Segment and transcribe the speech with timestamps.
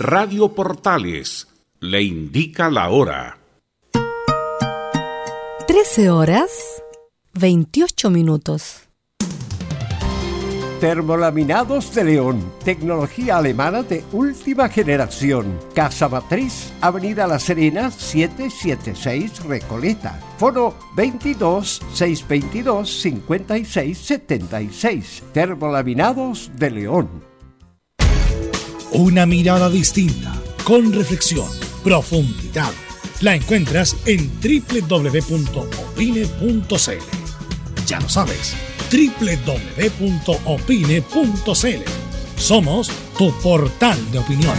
[0.00, 1.48] Radio Portales
[1.80, 3.36] le indica la hora.
[5.66, 6.84] 13 horas
[7.34, 8.82] 28 minutos.
[10.80, 15.58] Termolaminados de León, tecnología alemana de última generación.
[15.74, 20.20] Casa Matriz, Avenida La Serena, 776 Recoleta.
[20.38, 25.24] Foro 22 622 5676.
[25.32, 27.27] Termolaminados de León.
[28.92, 30.34] Una mirada distinta,
[30.64, 31.48] con reflexión,
[31.84, 32.72] profundidad.
[33.20, 35.48] La encuentras en www.opine.cl.
[37.86, 38.54] Ya lo sabes
[38.90, 39.98] www.opine.cl.
[42.36, 44.56] Somos tu portal de opinión.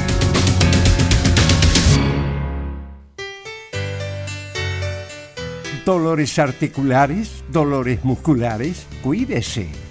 [5.85, 9.88] Dolores articulares, dolores musculares, cuídese.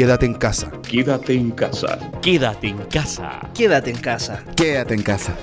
[0.00, 0.72] Quédate en casa.
[0.80, 1.98] Quédate en casa.
[2.22, 3.50] Quédate en casa.
[3.52, 4.42] Quédate en casa.
[4.56, 5.36] Quédate en casa.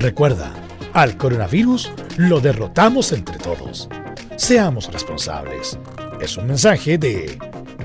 [0.00, 0.52] Recuerda,
[0.92, 3.88] al coronavirus lo derrotamos entre todos.
[4.34, 5.78] Seamos responsables.
[6.20, 7.38] Es un mensaje de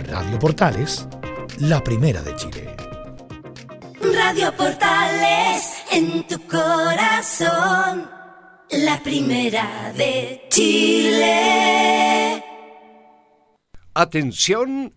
[0.10, 1.08] Radio Portales,
[1.60, 2.76] la primera de Chile.
[4.02, 8.10] Radio Portales en tu corazón,
[8.72, 12.44] la primera de Chile.
[13.94, 14.97] Atención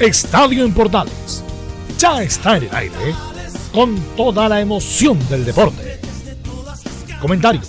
[0.00, 1.44] Estadio en Portales
[1.98, 3.14] ya está en el aire
[3.70, 6.00] con toda la emoción del deporte.
[7.20, 7.66] Comentarios: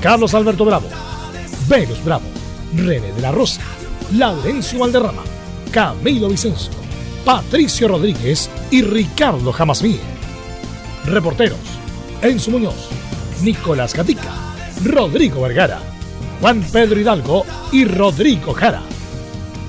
[0.00, 0.88] Carlos Alberto Bravo,
[1.68, 2.24] Velos Bravo,
[2.74, 3.60] René de la Rosa,
[4.14, 5.24] Laurencio Valderrama,
[5.70, 6.72] Camilo Vicencio,
[7.22, 10.00] Patricio Rodríguez y Ricardo Jamasmí.
[11.04, 11.58] Reporteros:
[12.22, 12.88] Enzo Muñoz,
[13.42, 14.32] Nicolás Gatica,
[14.84, 15.80] Rodrigo Vergara,
[16.40, 18.80] Juan Pedro Hidalgo y Rodrigo Jara.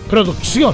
[0.10, 0.74] Producción,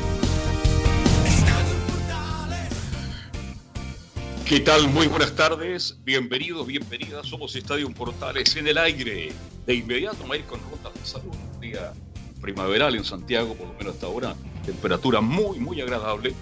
[4.51, 4.89] ¿Qué tal?
[4.89, 5.95] Muy buenas tardes.
[6.03, 7.25] Bienvenidos, bienvenidas.
[7.25, 9.31] Somos Estadio Portales en el aire.
[9.65, 11.33] De inmediato a ir con Ronda de Salud.
[11.53, 11.93] Un día
[12.41, 14.35] primaveral en Santiago, por lo menos hasta ahora.
[14.65, 16.33] Temperatura muy, muy agradable.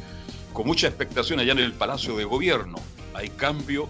[0.54, 2.78] Con mucha expectación allá en el Palacio de Gobierno.
[3.14, 3.88] Hay cambio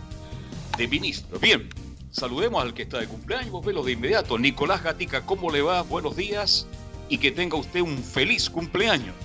[0.77, 1.39] de ministro.
[1.39, 1.69] Bien,
[2.11, 3.63] saludemos al que está de cumpleaños.
[3.63, 4.37] Velo de inmediato.
[4.37, 5.83] Nicolás Gatica, ¿cómo le va?
[5.83, 6.67] Buenos días.
[7.07, 9.15] Y que tenga usted un feliz cumpleaños.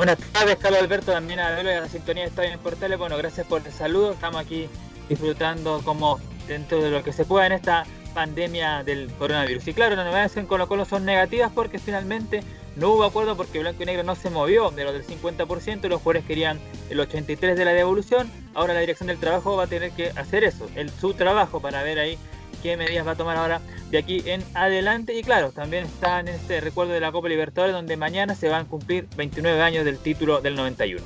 [0.00, 2.98] Buenas tardes, Carlos Alberto, también a la sintonía de Estadio en Portales.
[2.98, 4.12] Bueno, gracias por el saludo.
[4.12, 4.66] Estamos aquí
[5.10, 6.18] disfrutando como
[6.48, 9.68] dentro de lo que se pueda en esta pandemia del coronavirus.
[9.68, 12.42] Y claro, las novedades en Colo Colo son negativas porque finalmente
[12.76, 16.00] no hubo acuerdo porque Blanco y Negro no se movió de lo del 50%, los
[16.00, 16.58] jugadores querían
[16.88, 18.32] el 83% de la devolución.
[18.54, 21.82] Ahora la dirección del trabajo va a tener que hacer eso, el, su trabajo para
[21.82, 22.16] ver ahí
[22.62, 23.60] qué medidas va a tomar ahora
[23.90, 25.14] de aquí en adelante.
[25.14, 28.66] Y claro, también está en este recuerdo de la Copa Libertadores, donde mañana se van
[28.66, 31.04] a cumplir 29 años del título del 91.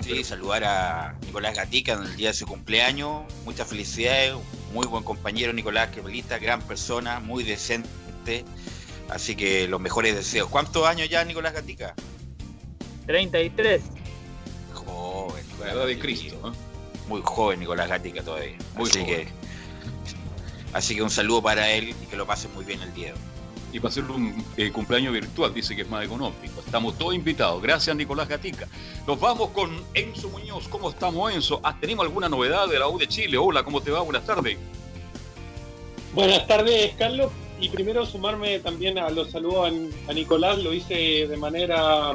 [0.00, 3.22] Sí, saludar a Nicolás Gatica en el día de su cumpleaños.
[3.44, 4.34] Muchas felicidades,
[4.72, 8.44] muy buen compañero Nicolás Quebelita, gran persona, muy decente.
[9.08, 10.48] Así que los mejores deseos.
[10.48, 11.94] ¿Cuántos años ya Nicolás Gatica?
[13.06, 13.82] 33.
[14.74, 15.44] Joven.
[15.60, 16.34] La edad de Cristo.
[16.48, 16.56] ¿eh?
[17.08, 18.56] Muy joven Nicolás Gatica todavía.
[18.74, 19.28] Muy así Que,
[20.72, 23.12] así que un saludo para él y que lo pase muy bien el día de
[23.14, 23.32] hoy.
[23.72, 26.60] Y para hacer un eh, cumpleaños virtual, dice que es más económico.
[26.64, 27.62] Estamos todos invitados.
[27.62, 28.68] Gracias, Nicolás Gatica.
[29.06, 30.68] Nos vamos con Enzo Muñoz.
[30.68, 31.58] ¿Cómo estamos, Enzo?
[31.62, 33.38] ¿Has tenido alguna novedad de la U de Chile?
[33.38, 34.02] Hola, ¿cómo te va?
[34.02, 34.58] Buenas tardes.
[36.12, 37.32] Buenas tardes, Carlos.
[37.58, 40.58] Y primero sumarme también a los saludos a, a Nicolás.
[40.58, 42.14] Lo hice de manera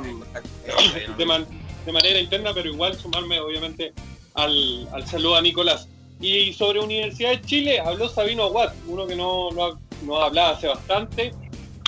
[1.18, 1.48] de, man,
[1.86, 3.94] de, manera interna, pero igual sumarme, obviamente,
[4.36, 5.88] al, al saludo a Nicolás.
[6.20, 10.68] Y sobre Universidad de Chile, habló Sabino Aguat, uno que no, no, no hablaba hace
[10.68, 11.34] bastante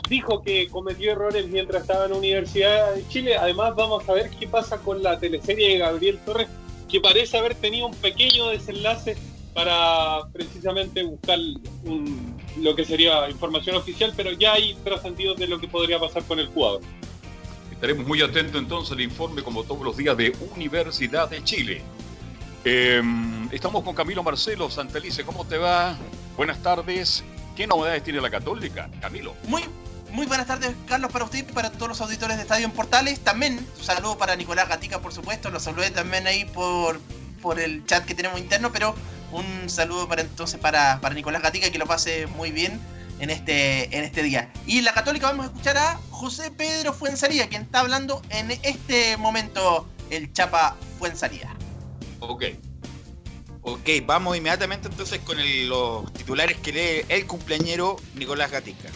[0.10, 3.38] dijo que cometió errores mientras estaba en Universidad de Chile.
[3.38, 6.48] Además, vamos a ver qué pasa con la teleserie de Gabriel Torres,
[6.90, 9.16] que parece haber tenido un pequeño desenlace
[9.54, 11.38] para precisamente buscar
[11.84, 16.24] un, lo que sería información oficial, pero ya hay trascendidos de lo que podría pasar
[16.24, 16.82] con el jugador.
[17.72, 21.82] Estaremos muy atentos entonces al informe, como todos los días, de Universidad de Chile.
[22.66, 23.02] Eh,
[23.52, 25.24] estamos con Camilo Marcelo Santelice.
[25.24, 25.98] ¿Cómo te va?
[26.36, 27.24] Buenas tardes.
[27.56, 29.36] ¿Qué novedades tiene la Católica, Camilo?
[29.48, 29.64] Muy
[30.12, 33.20] muy buenas tardes, Carlos, para usted y para todos los auditores de Estadio en Portales.
[33.20, 35.52] También saludo para Nicolás Gatica, por supuesto.
[35.52, 37.00] Lo saludé también ahí por,
[37.42, 38.96] por el chat que tenemos interno, pero
[39.32, 42.80] un saludo para entonces para, para Nicolás Gatica que lo pase muy bien
[43.20, 44.52] en este, en este día.
[44.66, 48.52] Y en la Católica vamos a escuchar a José Pedro Fuenzaría, quien está hablando en
[48.64, 51.56] este momento el Chapa Fuenzaría.
[52.20, 52.44] Ok.
[53.62, 55.38] Ok, vamos inmediatamente entonces con
[55.68, 58.90] los titulares que lee el cumpleañero Nicolás Gatica.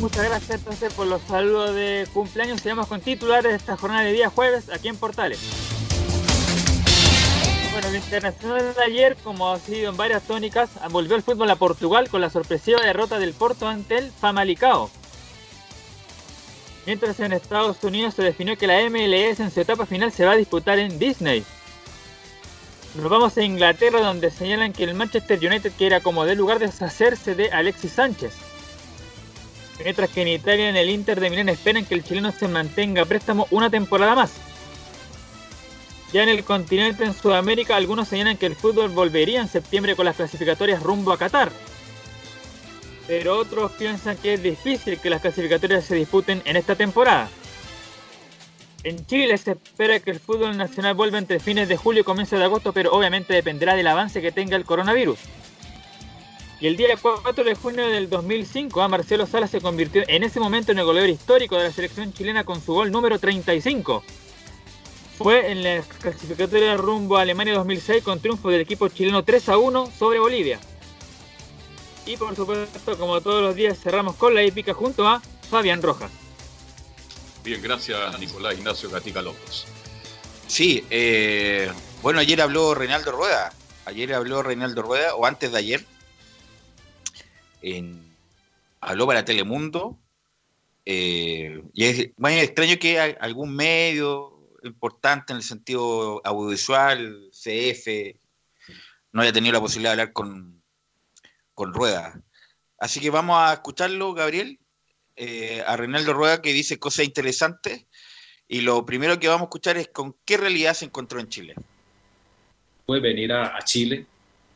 [0.00, 2.62] Muchas gracias entonces por los saludos de cumpleaños.
[2.62, 5.40] Sigamos con titulares de esta jornada de día jueves aquí en Portales.
[7.72, 11.56] Bueno, el internacional de ayer, como ha sido en varias tónicas, volvió el fútbol a
[11.56, 14.90] Portugal con la sorpresiva derrota del Porto ante el Famalicao.
[16.86, 20.32] Mientras en Estados Unidos se definió que la MLS en su etapa final se va
[20.32, 21.44] a disputar en Disney.
[22.94, 27.34] Nos vamos a Inglaterra donde señalan que el Manchester United quiere como de lugar deshacerse
[27.34, 28.34] de Alexis Sánchez.
[29.84, 33.02] Mientras que en Italia en el Inter de Milán esperan que el chileno se mantenga
[33.02, 34.32] a préstamo una temporada más.
[36.12, 40.06] Ya en el continente en Sudamérica algunos señalan que el fútbol volvería en septiembre con
[40.06, 41.52] las clasificatorias rumbo a Qatar.
[43.06, 47.28] Pero otros piensan que es difícil que las clasificatorias se disputen en esta temporada.
[48.82, 52.38] En Chile se espera que el fútbol nacional vuelva entre fines de julio y comienzos
[52.38, 55.18] de agosto, pero obviamente dependerá del avance que tenga el coronavirus.
[56.60, 60.40] Y el día 4 de junio del 2005, a Marcelo Sala se convirtió en ese
[60.40, 64.02] momento en el goleador histórico de la selección chilena con su gol número 35.
[65.16, 69.58] Fue en la clasificatoria rumbo a Alemania 2006 con triunfo del equipo chileno 3 a
[69.58, 70.58] 1 sobre Bolivia.
[72.06, 76.10] Y por supuesto, como todos los días, cerramos con la épica junto a Fabián Rojas.
[77.44, 79.64] Bien, gracias Nicolás Ignacio Gatica López.
[80.46, 81.70] Sí, eh,
[82.02, 83.52] bueno, ayer habló Reinaldo Rueda.
[83.84, 85.86] Ayer habló Reinaldo Rueda, o antes de ayer,
[87.62, 88.02] en,
[88.80, 89.98] habló para Telemundo.
[90.84, 98.16] eh, y es muy extraño que algún medio importante en el sentido audiovisual, CF,
[99.12, 100.59] no haya tenido la posibilidad de hablar con,
[101.60, 102.18] con Rueda.
[102.78, 104.58] Así que vamos a escucharlo, Gabriel,
[105.14, 107.84] eh, a Reinaldo Rueda que dice cosas interesantes.
[108.48, 111.54] Y lo primero que vamos a escuchar es con qué realidad se encontró en Chile.
[112.86, 114.06] Puede venir a, Chile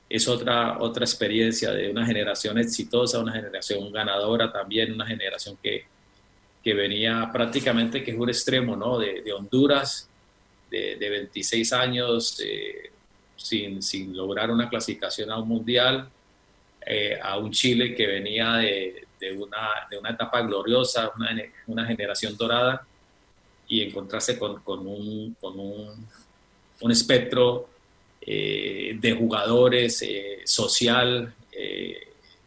[0.08, 5.84] es otra, otra experiencia de una generación exitosa, una generación ganadora también, una generación que,
[6.62, 8.98] que venía prácticamente, que es un extremo, ¿no?
[8.98, 10.08] De, de Honduras,
[10.70, 12.90] de, de 26 años, eh,
[13.36, 16.08] sin, sin lograr una clasificación a un mundial,
[16.86, 21.34] eh, a un Chile que venía de, una, de una etapa gloriosa, una,
[21.66, 22.86] una generación dorada,
[23.66, 26.06] y encontrarse con, con, un, con un,
[26.80, 27.68] un espectro
[28.20, 31.34] eh, de jugadores eh, social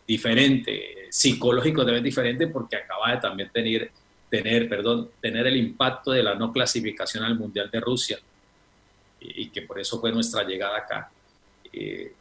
[0.05, 3.91] diferente, psicológico también diferente, porque acaba de también tener,
[4.29, 8.19] tener, perdón, tener el impacto de la no clasificación al Mundial de Rusia,
[9.19, 11.11] y, y que por eso fue nuestra llegada acá.
[11.73, 12.13] Eh,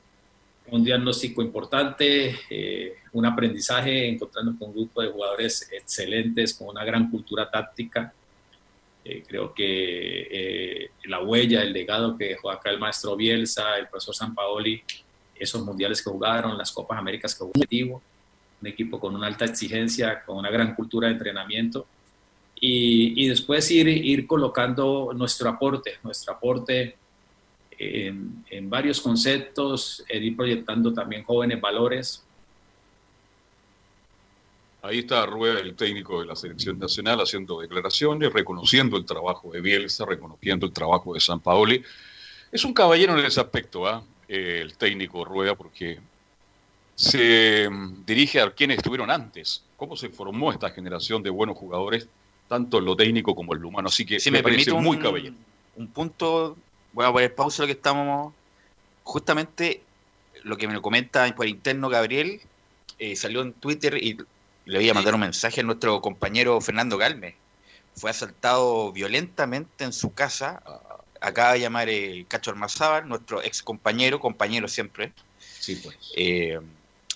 [0.70, 6.84] un diagnóstico importante, eh, un aprendizaje, encontrarnos con un grupo de jugadores excelentes, con una
[6.84, 8.12] gran cultura táctica,
[9.04, 13.86] eh, creo que eh, la huella, el legado que dejó acá el maestro Bielsa, el
[13.86, 14.82] profesor Sampaoli,
[15.34, 18.02] esos mundiales que jugaron, las Copas Américas que jugó,
[18.60, 21.86] un equipo con una alta exigencia, con una gran cultura de entrenamiento,
[22.58, 26.96] y, después ir colocando nuestro aporte, nuestro aporte
[27.78, 32.22] en, en varios conceptos, en ir proyectando también jóvenes valores,
[34.86, 39.60] Ahí está Rueda, el técnico de la selección nacional, haciendo declaraciones, reconociendo el trabajo de
[39.60, 41.82] Bielsa, reconociendo el trabajo de San Paoli.
[42.52, 44.04] Es un caballero en ese aspecto, ¿ah?
[44.28, 45.98] Eh, el técnico Rueda, porque
[46.94, 49.64] se mm, dirige a quienes estuvieron antes.
[49.76, 52.08] ¿Cómo se formó esta generación de buenos jugadores,
[52.48, 53.88] tanto en lo técnico como en lo humano?
[53.88, 55.34] Así que Si me, me parece permite un, muy caballero.
[55.74, 56.56] un punto,
[56.96, 58.32] voy a poner pausa lo que estamos.
[59.04, 59.82] Justamente
[60.42, 62.40] lo que me lo comenta por interno Gabriel,
[62.98, 64.16] eh, salió en Twitter y
[64.64, 67.36] le voy a mandar un mensaje a nuestro compañero Fernando Galme.
[67.94, 70.62] Fue asaltado violentamente en su casa.
[71.20, 75.12] Acaba de llamar el Cacho Almazábal, nuestro ex compañero, compañero siempre.
[75.38, 75.96] Sí, pues.
[76.16, 76.58] Eh,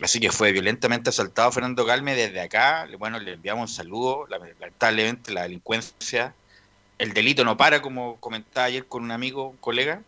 [0.03, 2.87] así que fue violentamente asaltado Fernando Galme desde acá.
[2.99, 4.27] Bueno, le enviamos un saludo.
[4.29, 6.35] Lamentablemente la delincuencia,
[7.01, 10.03] el delito no para, como comentaba ayer con un amigo, un colega.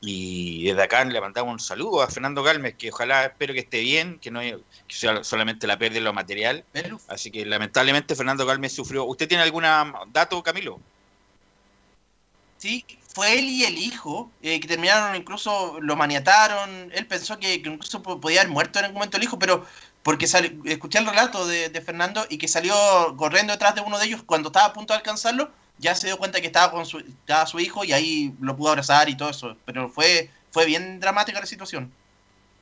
[0.00, 3.80] Y desde acá le mandamos un saludo a Fernando Galmes, que ojalá espero que esté
[3.80, 6.64] bien, que no que sea solamente la pérdida de lo material.
[7.08, 9.04] Así que lamentablemente Fernando Galmes sufrió.
[9.06, 9.64] ¿Usted tiene algún
[10.12, 10.78] dato, Camilo?
[12.56, 16.90] Sí, fue él y el hijo, eh, que terminaron incluso, lo maniataron.
[16.92, 19.66] Él pensó que, que incluso po- podía haber muerto en algún momento el hijo, pero
[20.02, 22.74] porque sali- escuché el relato de, de Fernando y que salió
[23.16, 26.16] corriendo detrás de uno de ellos cuando estaba a punto de alcanzarlo, ya se dio
[26.18, 29.30] cuenta que estaba con su, estaba su hijo y ahí lo pudo abrazar y todo
[29.30, 29.56] eso.
[29.64, 31.92] Pero fue, fue bien dramática la situación.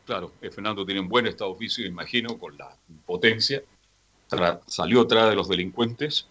[0.06, 2.74] Claro, eh, Fernando tiene un buen estado físico, imagino, con la
[3.06, 3.62] potencia.
[4.28, 6.26] Tra- salió atrás de los delincuentes.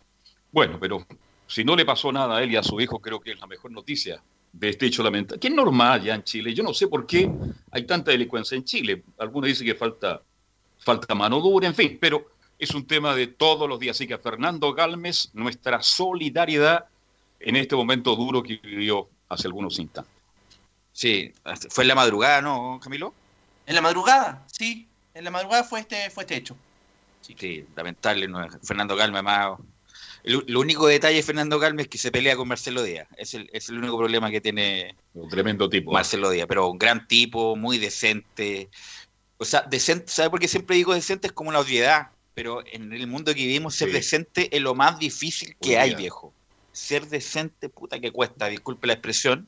[0.51, 1.05] Bueno, pero
[1.47, 3.47] si no le pasó nada a él y a su hijo, creo que es la
[3.47, 4.21] mejor noticia
[4.51, 5.39] de este hecho lamentable.
[5.39, 6.53] Que es normal ya en Chile.
[6.53, 7.31] Yo no sé por qué
[7.71, 9.03] hay tanta delincuencia en Chile.
[9.17, 10.21] Algunos dicen que falta,
[10.79, 12.31] falta mano dura, en fin, pero
[12.61, 13.97] es un tema de todos los días.
[13.97, 16.85] Así que a Fernando Galmes, nuestra solidaridad
[17.39, 20.13] en este momento duro que vivió hace algunos instantes.
[20.93, 21.33] Sí,
[21.69, 23.13] fue en la madrugada, ¿no, Camilo?
[23.65, 24.87] En la madrugada, sí.
[25.13, 26.55] En la madrugada fue este, fue este hecho.
[27.21, 28.27] Sí, lamentable.
[28.27, 28.47] ¿no?
[28.63, 29.57] Fernando Galme, más.
[30.23, 33.07] El, el único detalle de Fernando Galme es que se pelea con Marcelo Díaz.
[33.17, 35.91] Es el, es el único problema que tiene Un tremendo tipo.
[35.91, 36.45] Marcelo Díaz.
[36.47, 38.69] Pero un gran tipo, muy decente.
[39.37, 41.25] O sea, decente, ¿sabe por qué siempre digo decente?
[41.27, 42.11] Es como una obviedad.
[42.33, 43.93] Pero en el mundo que vivimos, ser Sí.
[43.95, 46.33] decente es lo más difícil que hay, viejo.
[46.71, 49.47] Ser decente, puta que cuesta, disculpe la expresión.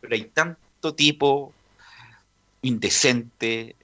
[0.00, 1.52] Pero hay tanto tipo
[2.62, 3.74] indecente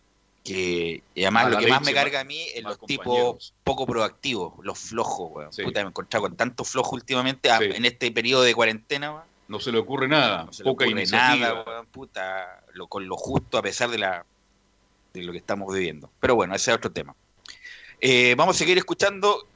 [0.45, 4.55] que y además lo que más me carga a mí es los tipos poco proactivos,
[4.63, 5.53] los flojos, weón.
[5.53, 5.63] Sí.
[5.65, 7.65] Puta, me he encontrado con tanto flojo últimamente a- Sí.
[7.65, 9.25] en este periodo de cuarentena, weón.
[9.49, 11.49] No se le ocurre nada, No se le poca ocurre iniciativa.
[11.49, 14.25] nada, weón, puta, lo, con lo justo a pesar de la
[15.15, 16.11] de lo que estamos viviendo.
[16.21, 17.15] Pero bueno, ese es otro tema.
[18.01, 19.47] Eh, vamos a seguir escuchando,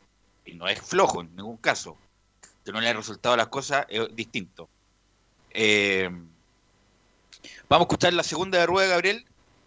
[0.45, 1.97] y no es flojo en ningún caso,
[2.65, 4.69] que no le ha resultado las cosas, es distinto.
[5.51, 6.09] Eh,
[7.69, 9.25] vamos a escuchar la segunda de Rueda, Gabriel,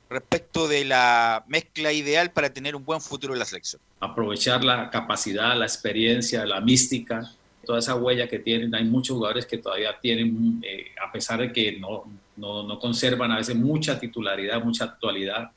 [0.10, 3.82] respecto de la mezcla ideal para tener un buen futuro en la selección.
[4.00, 7.32] aprovechar la capacidad, la experiencia, la mística,
[7.66, 8.76] toda esa huella que tienen.
[8.76, 12.04] Hay muchos jugadores que todavía tienen, eh, a pesar de que no,
[12.36, 15.52] no, no conservan a veces mucha titularidad, mucha actualidad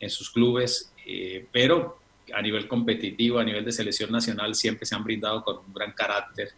[0.00, 1.98] en sus clubes, eh, pero
[2.32, 5.92] a nivel competitivo, a nivel de selección nacional, siempre se han brindado con un gran
[5.92, 6.50] carácter,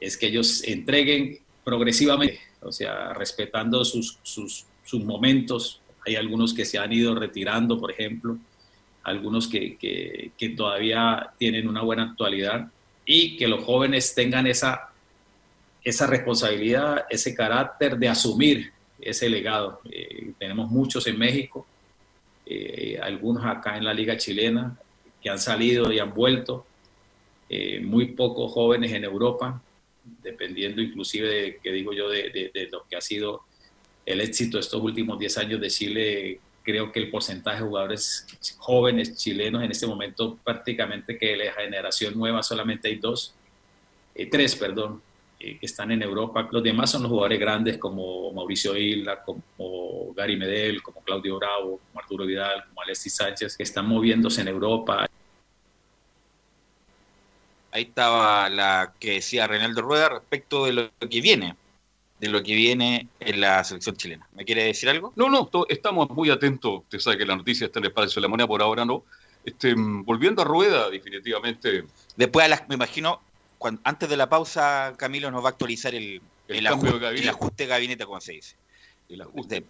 [0.00, 5.80] es que ellos entreguen progresivamente, o sea, respetando sus, sus, sus momentos.
[6.06, 8.38] Hay algunos que se han ido retirando, por ejemplo,
[9.02, 12.70] algunos que, que, que todavía tienen una buena actualidad
[13.04, 14.90] y que los jóvenes tengan esa,
[15.82, 19.80] esa responsabilidad, ese carácter de asumir ese legado.
[19.90, 21.66] Eh, tenemos muchos en México,
[22.50, 24.74] eh, algunos acá en la liga chilena
[25.20, 26.66] que han salido y han vuelto,
[27.50, 29.60] eh, muy pocos jóvenes en Europa,
[30.22, 33.42] dependiendo inclusive de, que digo yo, de, de, lo que ha sido
[34.06, 38.26] el éxito estos últimos 10 años de Chile, creo que el porcentaje de jugadores
[38.56, 43.34] jóvenes chilenos en este momento prácticamente que de la generación nueva solamente hay dos,
[44.30, 45.02] tres, perdón,
[45.38, 46.48] que están en Europa.
[46.50, 51.80] Los demás son los jugadores grandes como Mauricio Isla, como Gary Medel, como Claudio Bravo,
[51.86, 55.06] como Arturo Vidal, como Alexis Sánchez, que están moviéndose en Europa.
[57.70, 61.54] Ahí estaba la que decía Reinaldo Rueda respecto de lo que viene,
[62.18, 64.26] de lo que viene en la selección chilena.
[64.34, 65.12] ¿Me quiere decir algo?
[65.14, 66.80] No, no, estamos muy atentos.
[66.82, 69.04] Usted sabe que la noticia está en el espacio de la moneda, por ahora no.
[69.44, 71.84] Este, volviendo a Rueda, definitivamente.
[72.16, 73.20] Después, a me imagino,
[73.84, 77.64] antes de la pausa, Camilo nos va a actualizar el, el, ajuste, de el ajuste,
[77.64, 78.56] de gabinete, como se dice.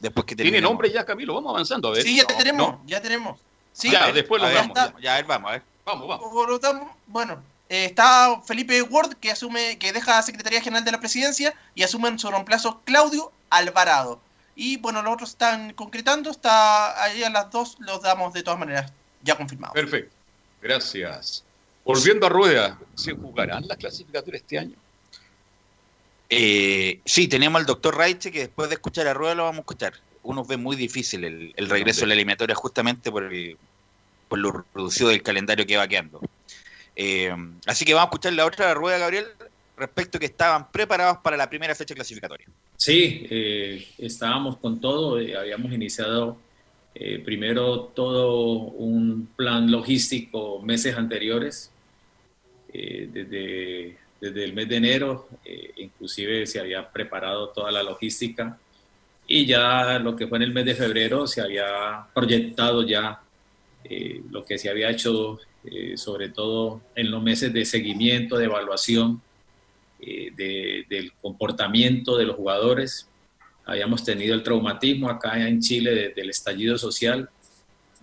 [0.01, 1.35] después que ¿Tiene nombre ya, Camilo?
[1.35, 2.03] Vamos avanzando, a ver.
[2.03, 3.39] Sí, ya tenemos, ya tenemos.
[3.73, 4.77] Sí, ya, después lo vamos.
[5.01, 5.63] Ya, a ver, vamos, a ver.
[5.85, 6.91] Vamos, vamos.
[7.07, 11.55] Bueno, eh, está Felipe Ward, que asume, que deja la Secretaría General de la Presidencia
[11.75, 14.21] y asume en su reemplazo Claudio Alvarado.
[14.57, 18.59] Y bueno, los otros están concretando, está ahí a las dos los damos de todas
[18.59, 18.93] maneras
[19.23, 19.73] ya confirmado.
[19.73, 20.15] Perfecto.
[20.61, 21.45] Gracias.
[21.89, 24.77] Volviendo a Rueda, ¿se jugarán las clasificatorias este año?
[26.29, 29.61] Eh, sí, tenemos al doctor Raiche que después de escuchar a Rueda lo vamos a
[29.61, 29.95] escuchar.
[30.23, 33.31] Uno ve muy difícil el, regreso a la eliminatoria justamente por,
[34.29, 36.21] por lo reducido del calendario que va quedando.
[36.95, 39.25] Eh, así que vamos a escuchar la otra Rueda, Gabriel,
[39.79, 42.49] respecto que estaban preparados para la primera fecha clasificatoria.
[42.77, 46.37] Sí, eh, estábamos con todo, habíamos iniciado
[47.25, 51.71] primero todo un plan logístico meses anteriores
[52.73, 58.59] eh, desde, desde, el mes de enero, eh, inclusive se había preparado toda la logística
[59.27, 63.21] y ya lo que fue en el mes de febrero se había proyectado ya
[63.85, 65.39] eh, lo que se había hecho
[65.97, 69.21] sobre todo en los meses de seguimiento, de evaluación
[69.99, 73.07] del comportamiento de los jugadores.
[73.67, 77.29] Habíamos tenido el traumatismo acá en Chile del estallido social,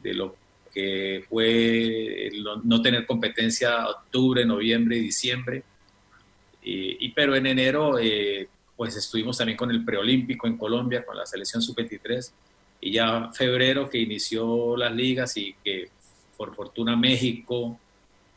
[0.04, 0.36] de lo
[0.76, 2.30] que fue
[2.66, 5.64] no tener competencia octubre, noviembre y diciembre.
[6.62, 11.26] Y, pero en enero, eh, pues estuvimos también con el preolímpico en Colombia, con la
[11.26, 12.30] selección sub-23.
[12.82, 15.90] Y ya febrero que inició las ligas y que
[16.36, 17.80] por fortuna México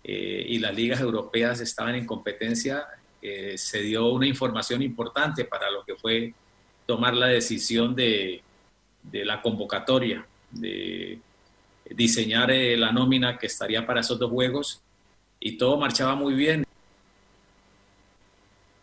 [0.05, 2.87] eh, y las ligas europeas estaban en competencia,
[3.21, 6.35] eh, se dio una información importante para lo que fue
[6.87, 8.43] tomar la decisión de,
[9.03, 11.19] de la convocatoria, de
[11.91, 14.83] diseñar eh, la nómina que estaría para esos dos juegos
[15.41, 16.65] y todo marchaba muy bien.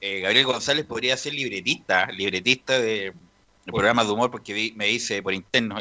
[0.01, 3.13] Eh, Gabriel González podría ser libretista, libretista de,
[3.65, 5.77] programas de humor porque me dice por interno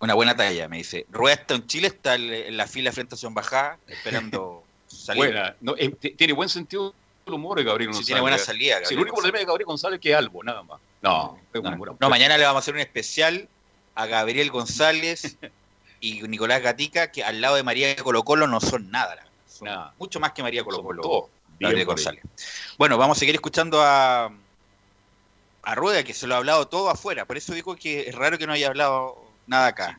[0.00, 3.18] una buena talla, me dice, Rueda está en Chile, está en la fila frente a
[3.18, 5.34] su embajada esperando salir.
[5.76, 6.94] Eh, tiene buen sentido
[7.26, 8.06] el humor de Gabriel González.
[8.06, 8.78] tiene buena salida.
[8.88, 10.80] el único problema de Gabriel González es que es algo, nada más.
[11.02, 11.38] No,
[12.00, 13.48] no, mañana le vamos a hacer un especial
[13.98, 15.36] a Gabriel González
[16.00, 19.26] y Nicolás Gatica, que al lado de María Colo Colo no son nada,
[19.98, 21.28] mucho más que María Colo Colo.
[21.58, 22.22] Gabriel González.
[22.78, 24.32] Bueno, vamos a seguir escuchando a,
[25.62, 28.38] a Rueda, que se lo ha hablado todo afuera, por eso digo que es raro
[28.38, 29.98] que no haya hablado nada acá.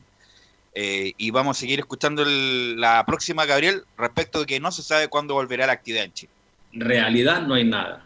[0.74, 5.10] Eh, y vamos a seguir escuchando la próxima, Gabriel, respecto de que no se sabe
[5.10, 6.32] cuándo volverá la actividad en Chile.
[6.72, 8.06] En realidad no hay nada.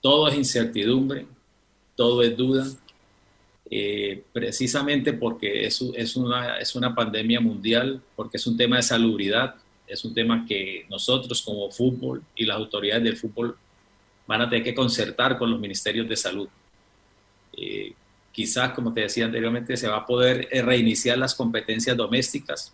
[0.00, 1.26] Todo es incertidumbre,
[1.96, 2.66] todo es duda,
[3.76, 8.82] eh, precisamente porque es, es, una, es una pandemia mundial, porque es un tema de
[8.82, 13.56] salubridad, es un tema que nosotros como fútbol y las autoridades del fútbol
[14.28, 16.48] van a tener que concertar con los ministerios de salud.
[17.56, 17.92] Eh,
[18.30, 22.72] quizás, como te decía anteriormente, se va a poder eh, reiniciar las competencias domésticas,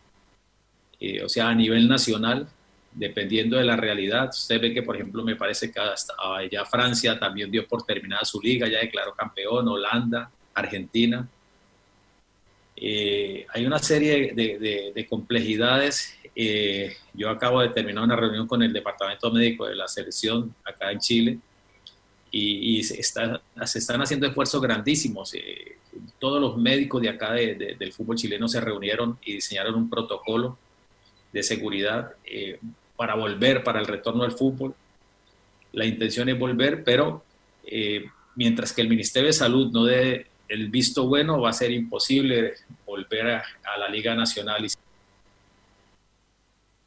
[1.24, 2.46] o sea, a nivel nacional,
[2.92, 4.28] dependiendo de la realidad.
[4.28, 7.84] Usted ve que, por ejemplo, me parece que hasta ah, ya Francia también dio por
[7.84, 10.30] terminada su liga, ya declaró campeón, Holanda,
[10.60, 11.28] Argentina.
[12.76, 16.16] Eh, hay una serie de, complejidades.
[16.34, 20.90] Eh, yo acabo de terminar una reunión con el Departamento Médico de la Selección acá
[20.92, 21.38] en Chile
[22.30, 25.34] y, se, están haciendo esfuerzos grandísimos.
[25.34, 25.76] Eh,
[26.18, 30.56] todos los médicos de acá del fútbol chileno se reunieron y diseñaron un protocolo
[31.32, 32.58] de seguridad eh,
[32.96, 34.74] para volver, para el retorno al fútbol.
[35.72, 37.24] La intención es volver, pero
[37.64, 38.04] eh,
[38.36, 42.54] mientras que el Ministerio de Salud no dé el visto bueno, va a ser imposible
[42.84, 44.66] volver a, a la Liga Nacional.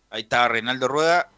[0.10, 1.30] Ahí está Reinaldo Rueda,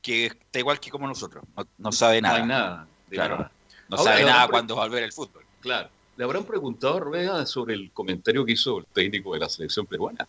[0.00, 2.38] que está igual que como nosotros, no, no sabe nada.
[2.38, 2.86] No hay nada.
[3.10, 3.36] Claro.
[3.36, 3.52] nada.
[3.88, 5.44] No Ahora, sabe le nada cuándo va a volver el fútbol.
[5.60, 5.88] Claro.
[6.16, 9.84] Le habrán preguntado a Rueda sobre el comentario que hizo el técnico de la selección
[9.86, 10.26] peruana,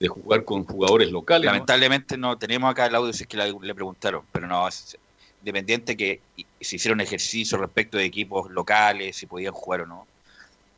[0.00, 1.44] de jugar con jugadores locales.
[1.46, 4.96] Lamentablemente no tenemos acá el audio si es que la- le preguntaron, pero no, es
[5.40, 6.20] independiente que
[6.60, 10.06] se hicieron ejercicio respecto de equipos locales, si podían jugar o no,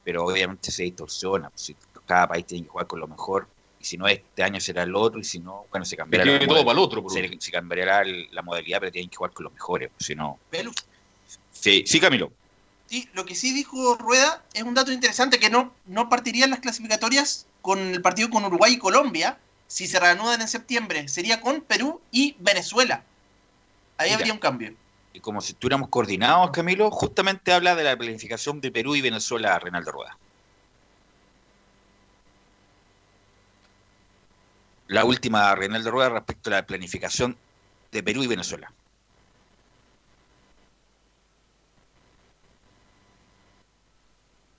[0.04, 3.48] pero obviamente se distorsiona, pues, si cada país tiene que jugar con lo mejor,
[3.80, 6.40] y si no este año será el otro, y si no, bueno, se cambiará, tiene
[6.40, 9.44] la, todo para el otro, por se, cambiará la modalidad, pero tienen que jugar con
[9.44, 10.38] los mejores, pues, si no...
[10.50, 10.72] Pelu.
[11.52, 12.32] Sí, sí, Camilo.
[12.86, 16.58] Sí, lo que sí dijo Rueda es un dato interesante que no, no partirían las
[16.58, 21.06] clasificatorias con el partido con Uruguay y Colombia si se reanudan en septiembre.
[21.06, 23.04] Sería con Perú y Venezuela.
[23.96, 24.16] Ahí Mira.
[24.16, 24.74] habría un cambio.
[25.20, 29.92] Como si estuviéramos coordinados, Camilo, justamente habla de la planificación de Perú y Venezuela, Reinaldo
[29.92, 30.16] Rueda.
[34.88, 37.36] La última, Reinaldo Rueda, respecto a la planificación
[37.92, 38.72] de Perú y Venezuela.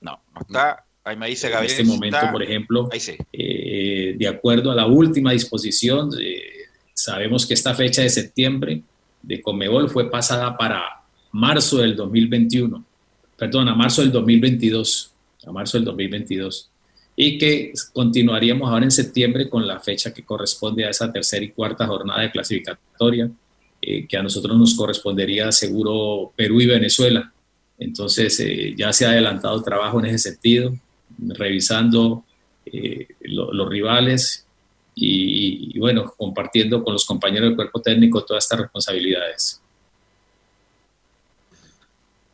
[0.02, 0.86] No, no está.
[1.04, 1.72] Ahí me dice En Gabriel.
[1.72, 3.18] este momento, está- por ejemplo, Ahí sí.
[3.34, 6.44] eh, de acuerdo a la última disposición, eh,
[6.94, 8.84] sabemos que esta fecha de septiembre
[9.22, 10.84] de Comebol fue pasada para
[11.32, 12.84] marzo del 2021,
[13.38, 15.14] perdón, a marzo del 2022,
[15.48, 16.70] a marzo del 2022,
[17.16, 21.52] y que continuaríamos ahora en septiembre con la fecha que corresponde a esa tercera y
[21.52, 23.30] cuarta jornada de clasificatoria,
[23.82, 27.32] eh, que a nosotros nos correspondería seguro Perú y Venezuela.
[27.80, 30.74] Entonces, eh, ya se ha adelantado trabajo en ese sentido,
[31.20, 32.24] revisando
[32.66, 34.46] eh, lo- los rivales
[34.96, 39.62] y, y, bueno, compartiendo con los compañeros del cuerpo técnico todas estas responsabilidades.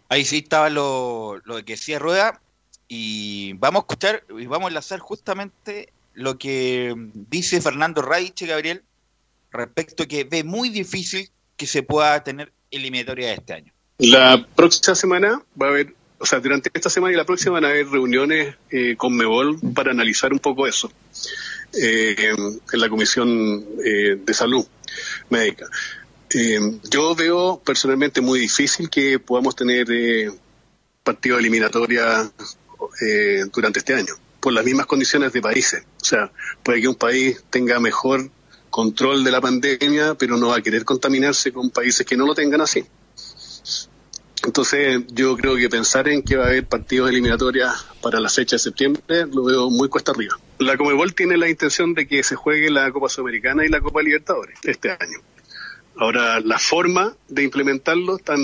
[0.10, 2.42] Ahí sí estaba lo, lo que decía Rueda.
[2.88, 8.82] Y vamos a escuchar y vamos a enlazar justamente lo que dice Fernando Raiche, Gabriel,
[9.52, 13.74] respecto a que ve muy difícil que se pueda tener eliminatoria este año.
[13.98, 17.66] La próxima semana va a haber, o sea, durante esta semana y la próxima van
[17.66, 20.90] a haber reuniones eh, con Mebol para analizar un poco eso
[21.74, 24.66] en la Comisión eh, de Salud
[25.30, 25.68] Médica.
[26.30, 30.30] Eh, yo veo personalmente muy difícil que podamos tener eh,
[31.04, 32.30] partido eliminatoria
[33.02, 35.84] eh, durante este año, por las mismas condiciones de países.
[36.02, 36.32] O sea,
[36.64, 38.30] puede que un país tenga mejor
[38.70, 42.36] control de la pandemia, pero no va a querer contaminarse con países que no lo
[42.36, 42.86] tengan así.
[44.48, 48.56] Entonces, yo creo que pensar en que va a haber partidos eliminatorias para la fecha
[48.56, 50.40] de septiembre lo veo muy cuesta arriba.
[50.60, 54.02] La Comebol tiene la intención de que se juegue la Copa Sudamericana y la Copa
[54.02, 55.20] Libertadores este año.
[55.98, 58.40] Ahora, la forma de implementarlo están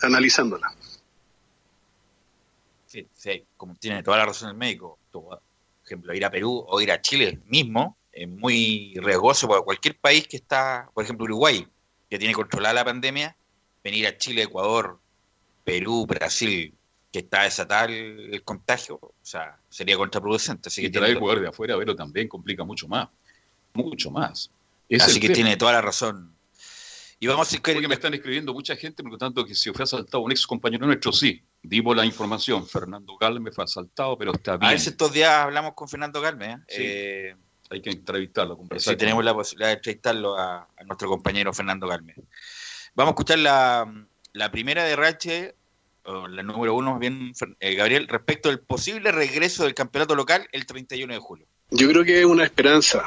[0.00, 0.74] analizándola.
[2.86, 3.06] Sí,
[3.58, 4.98] como tiene toda la razón el médico.
[5.12, 5.42] Por
[5.84, 10.26] ejemplo, ir a Perú o ir a Chile mismo es muy riesgoso para cualquier país
[10.26, 11.68] que está, por ejemplo, Uruguay,
[12.08, 13.36] que tiene controlada la pandemia,
[13.82, 15.03] venir a Chile, Ecuador,
[15.64, 16.74] Perú, Brasil,
[17.10, 20.68] que está desatar el, el contagio, o sea, sería contraproducente.
[20.68, 23.08] Así Y que traer tiene, jugador de afuera, pero también complica mucho más.
[23.72, 24.50] Mucho más.
[24.88, 25.34] Es así que tema.
[25.34, 26.32] tiene toda la razón.
[27.20, 30.32] Y vamos a Porque me están escribiendo mucha gente preguntando que si fue asaltado un
[30.32, 31.42] ex compañero nuestro, sí.
[31.62, 32.66] Dimos la información.
[32.66, 34.70] Fernando Galme fue asaltado, pero está A bien.
[34.72, 36.52] ver si estos días hablamos con Fernando Galme.
[36.52, 36.56] ¿eh?
[36.68, 36.82] Sí.
[36.84, 37.36] Eh,
[37.70, 38.92] Hay que entrevistarlo, conversar.
[38.92, 42.14] si tenemos la posibilidad de entrevistarlo a, a nuestro compañero Fernando Galme.
[42.94, 45.54] Vamos a escuchar la, la primera de Rache,
[46.04, 50.66] la número uno, más bien, eh, Gabriel, respecto al posible regreso del campeonato local el
[50.66, 51.46] 31 de julio.
[51.70, 53.04] Yo creo que es una esperanza,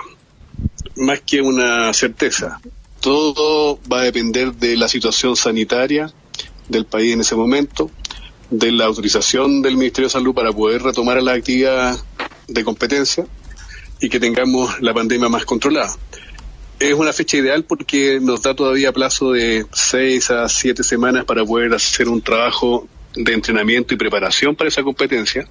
[0.95, 2.59] más que una certeza.
[3.01, 6.11] Todo va a depender de la situación sanitaria
[6.69, 7.91] del país en ese momento,
[8.49, 11.97] de la autorización del Ministerio de Salud para poder retomar la actividad
[12.47, 13.27] de competencia
[13.99, 15.93] y que tengamos la pandemia más controlada.
[16.79, 21.43] Es una fecha ideal porque nos da todavía plazo de seis a siete semanas para
[21.43, 25.47] poder hacer un trabajo de entrenamiento y preparación para esa competencia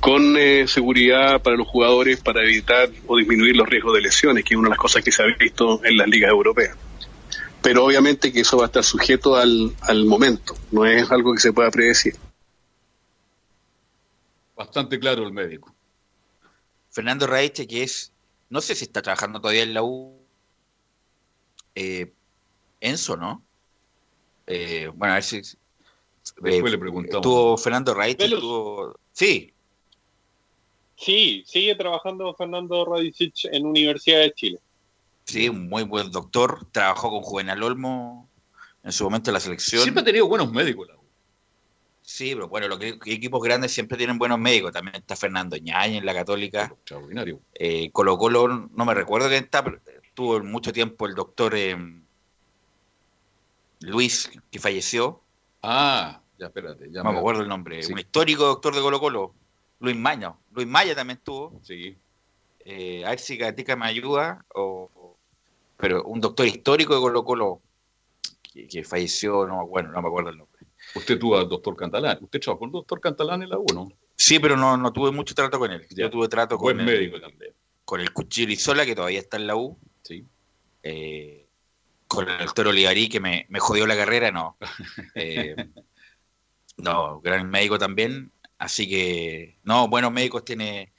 [0.00, 4.54] con eh, seguridad para los jugadores para evitar o disminuir los riesgos de lesiones, que
[4.54, 6.76] es una de las cosas que se ha visto en las ligas europeas.
[7.62, 11.40] Pero obviamente que eso va a estar sujeto al, al momento, no es algo que
[11.40, 12.16] se pueda predecir.
[14.56, 15.74] Bastante claro el médico.
[16.90, 18.12] Fernando Raiche, que es,
[18.50, 20.13] no sé si está trabajando todavía en la U,
[21.74, 22.12] eh,
[22.80, 23.42] Enzo, ¿no?
[24.46, 25.42] Eh, bueno, a ver si...
[26.40, 27.16] Después le preguntamos.
[27.16, 28.20] Estuvo Fernando Velus.
[28.20, 28.98] estuvo...
[29.12, 29.54] Sí,
[30.96, 34.58] Sí, sigue trabajando Fernando Radicic en Universidad de Chile.
[35.24, 36.66] Sí, un muy buen doctor.
[36.70, 38.28] Trabajó con Juvenal Olmo
[38.82, 39.82] en su momento en la selección.
[39.82, 41.04] Siempre ha tenido buenos médicos la U.
[42.02, 44.72] Sí, pero bueno, los equipos grandes siempre tienen buenos médicos.
[44.72, 46.70] También está Fernando Ñañez en la Católica.
[46.74, 47.40] Extraordinario.
[47.54, 49.80] Eh, Colo Colo, no me recuerdo quién está, pero
[50.14, 51.76] tuvo mucho tiempo el doctor eh,
[53.80, 55.20] Luis, que falleció.
[55.62, 56.90] Ah, ya espérate.
[56.90, 57.80] Ya no me acuerdo el nombre.
[57.86, 59.34] Un histórico doctor de Colo Colo.
[59.80, 60.34] Luis Maya.
[60.52, 61.60] Luis Maya también estuvo.
[61.62, 61.96] Sí.
[62.60, 64.44] Eh, a ver si Gatica me ayuda.
[64.54, 65.16] O,
[65.76, 67.60] pero un doctor histórico de Colo Colo
[68.68, 70.60] que, falleció, no, bueno, no me acuerdo el nombre.
[70.94, 72.18] Usted tuvo al doctor Cantalán.
[72.20, 73.88] ¿Usted trabajó con el doctor Cantalán en la U, no?
[74.16, 75.86] Sí, pero no, no tuve mucho trato con él.
[75.90, 77.52] Yo tuve trato Buen con médico también.
[77.84, 79.76] Con el Cuchillo que todavía está en la U.
[80.04, 80.24] Sí.
[80.82, 81.46] Eh,
[82.06, 84.56] con el doctor Olivarí, que me, me jodió la carrera, no.
[85.14, 85.56] Eh,
[86.76, 88.32] no, gran médico también.
[88.58, 90.92] Así que, no, buenos médicos tiene,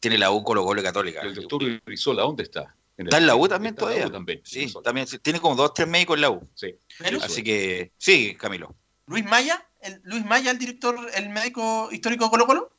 [0.00, 1.22] tiene la U Colo Colo Católica.
[1.22, 2.74] ¿El doctor Rizola dónde está?
[2.96, 4.02] ¿Está en la U también todavía?
[4.02, 4.40] La U también.
[4.44, 5.06] Sí, también.
[5.22, 6.48] Tiene como dos, tres médicos en la U.
[6.54, 6.74] Sí.
[7.22, 8.74] Así que, sí, Camilo.
[9.06, 12.72] Luis Maya, el, Luis Maya, el director, el médico histórico de Colo Colo,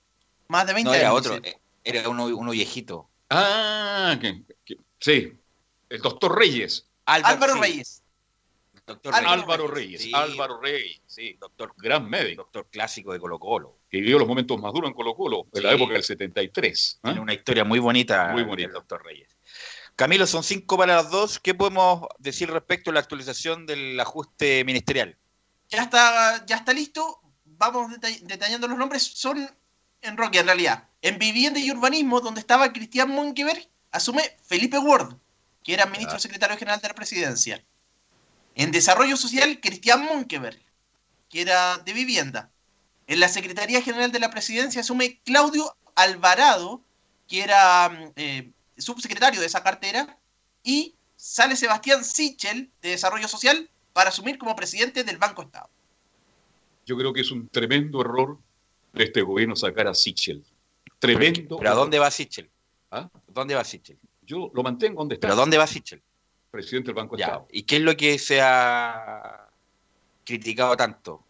[0.47, 1.25] más de 20 no, era años.
[1.25, 1.41] otro,
[1.83, 3.09] era uno, uno viejito.
[3.29, 5.38] Ah, que, que, sí,
[5.89, 6.87] el doctor Reyes.
[7.05, 7.59] Álvaro, Álvaro sí.
[7.59, 8.03] Reyes.
[8.85, 10.01] Doctor Álvaro, Álvaro Reyes.
[10.01, 10.11] Sí.
[10.15, 12.43] Álvaro Reyes, sí, doctor, gran médico.
[12.43, 13.77] Doctor clásico de Colo Colo.
[13.89, 16.95] Que vivió los momentos más duros en Colo Colo, en la época del 73.
[16.95, 16.99] ¿eh?
[17.03, 18.67] Tiene una historia muy bonita, muy bonita.
[18.67, 19.37] el doctor Reyes.
[19.95, 21.39] Camilo, son cinco para las dos.
[21.39, 25.17] ¿Qué podemos decir respecto a la actualización del ajuste ministerial?
[25.69, 27.19] Ya está, ya está listo.
[27.45, 29.03] Vamos detall detallando los nombres.
[29.03, 29.37] Son
[30.01, 30.87] en Roque, en realidad.
[31.01, 35.15] En Vivienda y Urbanismo, donde estaba Cristian Monkeberg, asume Felipe Ward,
[35.63, 36.19] que era ministro Ah.
[36.19, 37.63] secretario general de la presidencia.
[38.55, 40.59] En Desarrollo Social, Cristian Monkeberg,
[41.29, 42.49] que era de Vivienda.
[43.07, 46.81] En la Secretaría General de la Presidencia asume Claudio Alvarado,
[47.27, 50.17] que era eh, subsecretario de esa cartera.
[50.63, 55.69] Y sale Sebastián Sichel, de Desarrollo Social, para asumir como presidente del Banco Estado.
[56.85, 58.37] Yo creo que es un tremendo error
[58.93, 60.43] de este gobierno sacar a Sichel.
[60.99, 61.57] Tremendo.
[61.57, 62.49] ¿Pero a dónde va Sichel?
[62.91, 63.09] ¿Ah?
[63.27, 63.97] ¿Dónde va Sichel?
[64.29, 65.27] Yo lo mantengo donde está.
[65.27, 66.03] ¿Pero dónde va Sichel?
[66.51, 67.25] Presidente del Banco Ya.
[67.25, 67.47] Estado.
[67.51, 69.49] ¿Y qué es lo que se ha
[70.23, 71.25] criticado tanto?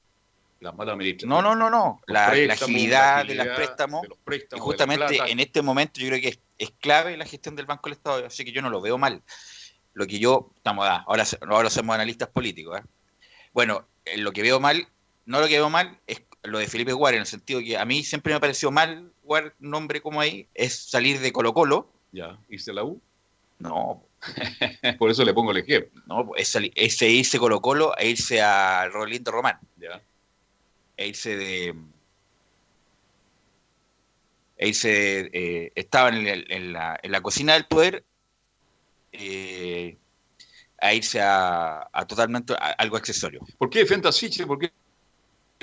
[0.59, 1.29] La mala administración.
[1.29, 2.01] No, no, no, no.
[2.07, 4.01] La, agilidad de los préstamos.
[4.01, 7.25] de los préstamos, y justamente en este momento yo creo que es, es clave la
[7.25, 9.23] gestión del Banco del Estado, así que yo no lo veo mal.
[9.93, 12.81] Lo que yo, estamos, ah, ahora, ahora somos analistas políticos.
[12.81, 12.83] ¿eh?
[13.53, 14.85] Bueno, eh, lo que veo mal,
[15.25, 17.85] no lo que veo mal es lo de Felipe Guar, en el sentido que a
[17.85, 21.93] mí siempre me pareció mal Guar, nombre como ahí, es salir de Colo Colo.
[22.11, 23.01] Ya, irse a la U.
[23.59, 24.03] No,
[24.99, 26.01] Por eso le pongo el ejemplo.
[26.07, 29.59] no es, sali- es irse Colo Colo e irse a Rolindo Román.
[29.77, 30.01] Ya.
[30.97, 31.75] e irse de.
[34.57, 38.03] E irse de- eh, estaba en, el- en la, en la cocina del poder
[39.11, 39.97] eh,
[40.81, 43.41] a irse a, a totalmente a algo accesorio.
[43.57, 44.47] ¿Por qué defiende a Sichel?
[44.47, 44.71] Porque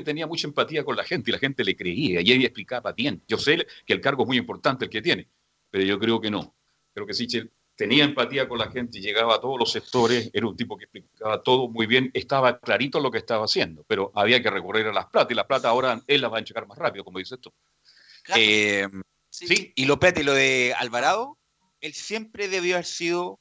[0.04, 3.22] tenía mucha empatía con la gente y la gente le creía y él explicaba bien.
[3.28, 5.26] Yo sé que el cargo es muy importante el que tiene,
[5.70, 6.54] pero yo creo que no.
[6.94, 10.46] Creo que Sichel tenía empatía con la gente y llegaba a todos los sectores, era
[10.46, 14.42] un tipo que explicaba todo muy bien, estaba clarito lo que estaba haciendo, pero había
[14.42, 16.78] que recurrir a las plata y las plata ahora él las va a enchecar más
[16.78, 17.52] rápido, como dices tú.
[18.34, 18.88] Eh,
[19.36, 19.48] Sí.
[19.48, 21.38] sí, y lo, espérate, lo de Alvarado,
[21.82, 23.38] él siempre debió haber sido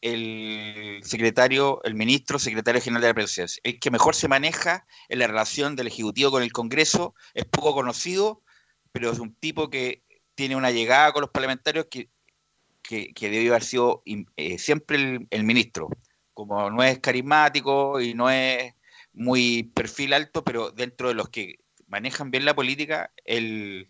[0.00, 3.60] el secretario, el ministro secretario general de la presidencia.
[3.62, 7.74] El que mejor se maneja en la relación del Ejecutivo con el Congreso, es poco
[7.74, 8.42] conocido,
[8.90, 10.02] pero es un tipo que
[10.34, 12.08] tiene una llegada con los parlamentarios que,
[12.82, 14.02] que, que debió haber sido
[14.36, 15.88] eh, siempre el, el ministro.
[16.34, 18.74] Como no es carismático y no es
[19.12, 23.86] muy perfil alto, pero dentro de los que manejan bien la política, él,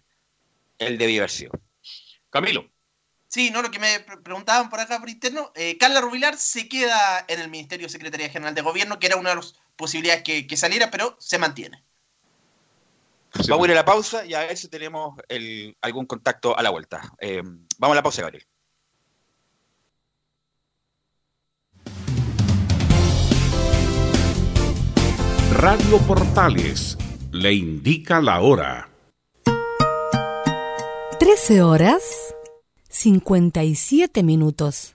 [0.78, 1.52] él debió haber sido.
[2.30, 2.68] Camilo.
[3.28, 6.68] Sí, no, lo que me pre- preguntaban por acá por interno, eh, Carla Rubilar se
[6.68, 10.22] queda en el Ministerio de Secretaría General de Gobierno, que era una de las posibilidades
[10.22, 11.82] que, que saliera, pero se mantiene.
[13.48, 16.62] Vamos a ir a la pausa y a ver si tenemos el- algún contacto a
[16.62, 17.00] la vuelta.
[17.18, 17.42] Eh,
[17.78, 18.44] vamos a la pausa, Gabriel.
[25.54, 26.96] Radio Portales
[27.30, 28.88] le indica la hora.
[31.18, 32.02] 13 horas
[32.88, 34.94] 57 minutos.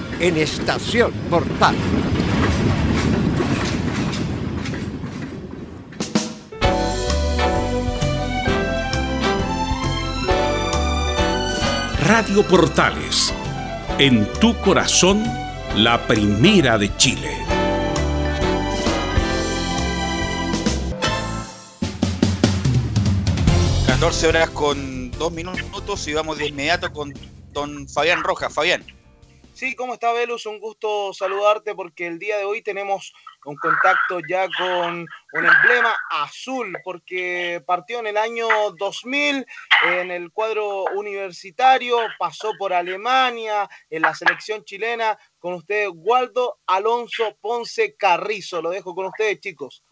[0.21, 1.75] en Estación Portal.
[12.05, 13.33] Radio Portales,
[13.97, 15.23] en tu corazón,
[15.75, 17.37] la primera de Chile.
[23.87, 27.13] ...14 horas con 2 minutos y vamos de inmediato con
[27.53, 28.51] don Fabián Rojas.
[28.51, 28.83] Fabián.
[29.61, 30.47] Sí, ¿cómo está Velus?
[30.47, 33.13] Un gusto saludarte porque el día de hoy tenemos
[33.45, 38.47] un contacto ya con un emblema azul, porque partió en el año
[38.79, 39.45] 2000
[39.85, 47.37] en el cuadro universitario, pasó por Alemania, en la selección chilena, con usted Waldo Alonso
[47.39, 48.63] Ponce Carrizo.
[48.63, 49.83] Lo dejo con ustedes, chicos.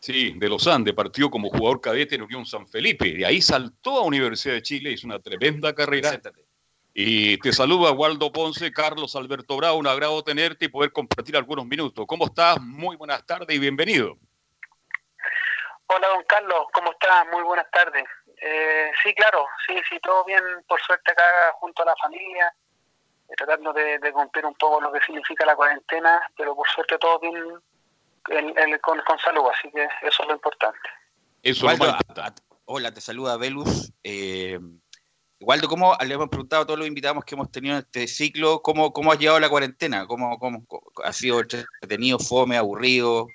[0.00, 3.98] Sí, de los Andes, partió como jugador cadete en Unión San Felipe, de ahí saltó
[3.98, 6.18] a Universidad de Chile, hizo una tremenda carrera.
[7.00, 11.64] Y te saluda Waldo Ponce, Carlos Alberto Bravo, un agrado tenerte y poder compartir algunos
[11.64, 12.04] minutos.
[12.08, 12.60] ¿Cómo estás?
[12.60, 14.16] Muy buenas tardes y bienvenido.
[15.86, 17.24] Hola, don Carlos, ¿cómo estás?
[17.30, 18.02] Muy buenas tardes.
[18.42, 21.22] Eh, sí, claro, sí, sí, todo bien, por suerte acá
[21.60, 22.52] junto a la familia,
[23.28, 27.20] eh, tratando de, cumplir un poco lo que significa la cuarentena, pero por suerte todo
[27.20, 27.36] bien
[28.82, 30.90] con, salud, así que eso es lo importante.
[31.44, 31.64] Eso
[32.64, 33.92] Hola, te saluda Velus.
[34.02, 34.58] Eh,
[35.40, 38.60] Waldo, ¿cómo le hemos preguntado a todos los invitados que hemos tenido en este ciclo,
[38.60, 40.04] cómo, cómo has llevado la cuarentena?
[40.06, 40.66] ¿Cómo, cómo,
[41.04, 43.28] ha sido entretenido, fome, aburrido?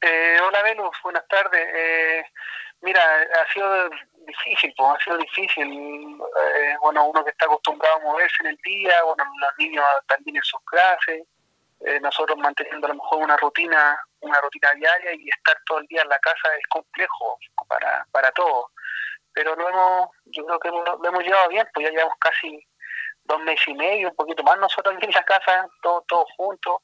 [0.00, 1.64] Eh, hola, Venus, buenas tardes.
[1.74, 2.24] Eh,
[2.80, 3.88] mira, ha sido
[4.26, 5.68] difícil, ha sido difícil.
[5.68, 10.36] Eh, bueno, uno que está acostumbrado a moverse en el día, bueno, los niños también
[10.36, 11.24] en sus clases.
[11.86, 15.86] eh, nosotros manteniendo a lo mejor una rutina, una rutina diaria y estar todo el
[15.86, 17.38] día en la casa es complejo
[17.68, 18.66] para, para todos.
[19.32, 22.66] Pero lo hemos, yo creo que lo, hemos llevado bien, pues ya llevamos casi
[23.24, 26.82] dos meses y medio, un poquito más nosotros aquí en la casa, todos todo juntos,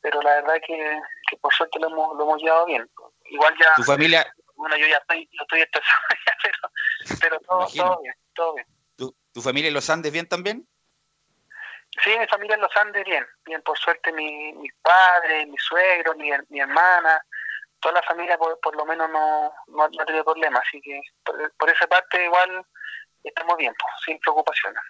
[0.00, 2.88] pero la verdad es que, que por suerte lo hemos, lo hemos llevado bien.
[3.24, 3.74] Igual ya...
[3.76, 4.32] ¿Tu familia?
[4.54, 5.98] Bueno, yo ya estoy, yo estoy estresado
[6.42, 8.66] pero, pero todo, todo bien, todo bien.
[8.96, 10.66] ¿Tu, ¿Tu familia en los Andes bien también?
[12.04, 16.14] Sí, mi familia en los Andes bien, bien, por suerte mi, mis padres, mi suegro,
[16.14, 17.24] mi, mi hermana,
[17.80, 21.00] toda la familia por, por lo menos no, no, no ha tenido problemas, así que
[21.24, 22.64] por, esa parte igual
[23.24, 24.82] estamos bien, pues, sin preocupaciones.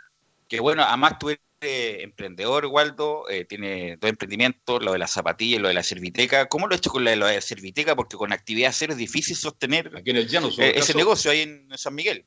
[0.49, 5.57] Que bueno, además tú eres emprendedor, Waldo, eh, tiene dos emprendimientos, lo de la zapatilla
[5.57, 6.47] y lo de la serviteca.
[6.49, 7.95] ¿Cómo lo has hecho con la, lo de la serviteca?
[7.95, 11.43] Porque con actividad cero es difícil sostener Aquí en el llano, eh, ese negocio ahí
[11.43, 12.27] en San Miguel.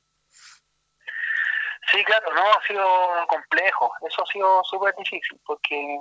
[1.91, 5.99] Sí, claro, no, ha sido complejo, eso ha sido súper difícil, porque,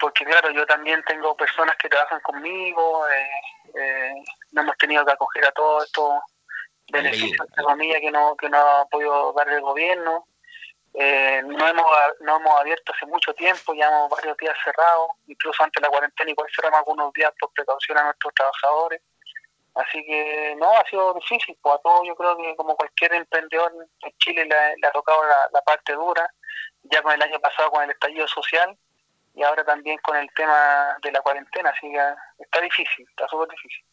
[0.00, 3.30] porque claro, yo también tengo personas que trabajan conmigo, eh,
[3.74, 4.14] eh,
[4.52, 6.20] no hemos tenido que acoger a todos estos
[6.90, 10.26] beneficios de economía que no, que no ha podido dar el gobierno.
[10.94, 11.86] Eh, no hemos
[12.20, 16.30] no hemos abierto hace mucho tiempo, llevamos varios días cerrados, incluso antes de la cuarentena
[16.30, 19.02] igual cerramos algunos días por precaución a nuestros trabajadores.
[19.74, 23.72] Así que no, ha sido difícil, pues a todos yo creo que como cualquier emprendedor
[24.02, 25.20] en Chile le, ha tocado
[25.52, 26.28] la, parte dura,
[26.82, 28.76] ya con el año pasado con el estallido social
[29.38, 33.48] y ahora también con el tema de la cuarentena, así que está difícil, está súper
[33.48, 33.84] difícil.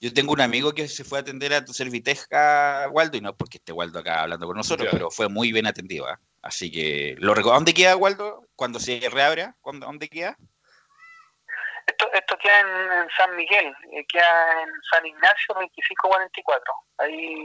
[0.00, 3.34] Yo tengo un amigo que se fue a atender a tu serviteja, Waldo, y no
[3.34, 6.06] porque esté Waldo acá hablando con nosotros, pero fue muy bien atendido.
[6.08, 6.18] ¿ah?
[6.42, 8.44] Así que, lo ¿dónde queda, Waldo?
[8.56, 10.36] Cuando se reabra, ¿dónde queda?
[11.86, 16.74] Esto, esto queda en, San Miguel, eh, queda en San Ignacio 2544.
[16.98, 17.44] Ahí,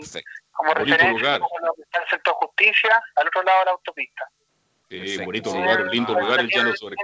[0.51, 4.27] como referencia, como está el centro de justicia, al otro lado de la autopista.
[4.91, 6.95] Sí, bonito lugar, lindo lugar, el llano sobre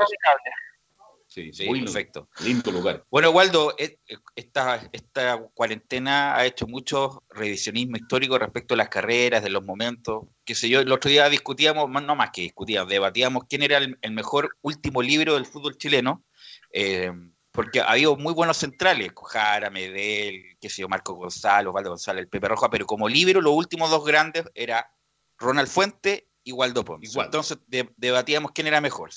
[1.28, 2.30] Sí, sí muy perfecto.
[2.40, 3.06] Lindo lugar.
[3.12, 8.90] Bueno, Waldo, e, e, esta, esta cuarentena ha hecho mucho revisionismo histórico respecto a las
[8.90, 10.24] carreras, de los momentos.
[10.46, 13.98] Qué sé yo, el otro día discutíamos, no más que discutíamos, debatíamos quién era el,
[14.02, 16.24] el mejor último libro del fútbol chileno
[16.72, 17.12] eh,
[17.52, 22.24] porque ha habido muy buenos centrales, Cojara, Medel, qué sé yo, Marco González, Osvaldo González,
[22.24, 24.92] el Pepe Roja, pero como libro los últimos dos grandes era
[25.40, 27.16] Ronald Fuente y Waldo Pons.
[27.16, 29.10] Entonces debatíamos quién era mejor.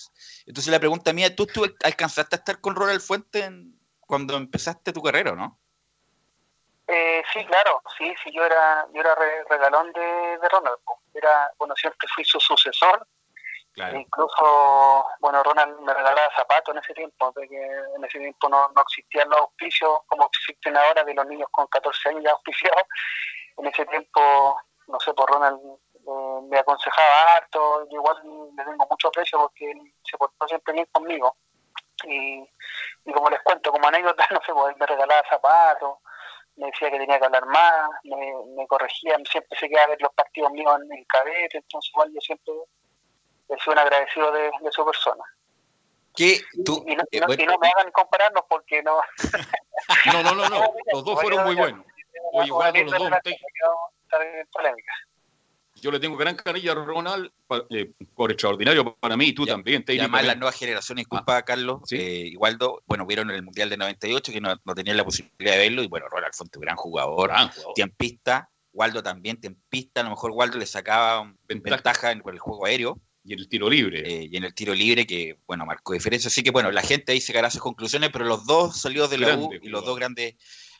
[0.46, 3.50] Entonces la pregunta mía, ¿tú, tú alcanzaste a estar con Ronald Fuente
[4.00, 5.58] cuando empezaste tu carrera, no?
[6.88, 9.14] Eh, sí, claro, sí, sí, yo era, yo era
[9.48, 10.78] regalón de, de Ronald.
[11.14, 13.06] Era, bueno, siempre fui su sucesor
[13.76, 17.56] Incluso, bueno, Ronald me regalaba zapatos en ese tiempo, porque
[17.96, 21.66] en ese tiempo no, no existían los auspicios como existen ahora de los niños con
[21.68, 22.82] 14 años ya auspiciados.
[23.56, 25.60] En ese tiempo, no sé, por pues Ronald
[26.10, 28.16] eh, me aconsejaba harto, yo igual
[28.56, 31.36] le tengo mucho aprecio porque él se portó siempre bien conmigo.
[32.04, 32.48] Y,
[33.04, 35.98] y como les cuento, como anécdota, no sé, pues él me regalaba zapatos,
[36.56, 40.02] me decía que tenía que hablar más, me, me corregía, siempre se quedaba a ver
[40.02, 42.54] los partidos míos en el cadete, entonces igual yo siempre
[43.64, 45.24] soy un agradecido de, su persona.
[46.14, 46.40] ¿Qué?
[46.64, 46.84] ¿Tú?
[46.86, 47.20] Y, no, eh,
[47.60, 49.00] me hagan compararnos porque no.
[50.12, 50.74] no, no, no, no.
[50.92, 51.86] Los dos fueron muy buenos.
[52.32, 53.10] Oye, los dos.
[55.80, 57.30] Yo le tengo gran cariño a Ronald,
[57.70, 59.84] eh, por extraordinario para mí y tú también.
[59.88, 61.96] Y además las nuevas generaciones, disculpa ah, Carlos, ¿sí?
[61.96, 65.58] eh, Igualdo, bueno, vieron el Mundial de 98 que no, no tenían la posibilidad de
[65.58, 67.74] verlo y bueno, Ronald fue un gran jugador, gran jugador.
[67.74, 72.66] tiempista, Waldo también tiempista, a lo mejor Waldo le sacaba ventaja, ventaja en el juego
[72.66, 74.02] aéreo, y en el tiro libre.
[74.04, 76.28] Eh, y en el tiro libre, que, bueno, marcó diferencia.
[76.28, 79.36] Así que, bueno, la gente ahí sacará sus conclusiones, pero los dos salió de la
[79.36, 80.34] U y los dos grandes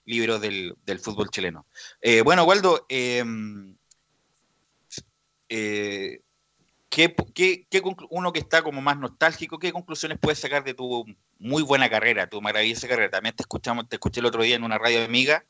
[0.04, 1.66] libros del, fútbol chileno.
[2.00, 3.76] Eh, bueno, Waldo, em,
[5.50, 6.22] eh,
[6.88, 7.14] ¿qué,
[8.08, 11.04] uno que está como más nostálgico, qué conclusiones puedes sacar de tu
[11.38, 13.10] muy buena carrera, tu maravillosa carrera?
[13.10, 15.44] También te escuchamos, te escuché el otro día en una radio amiga,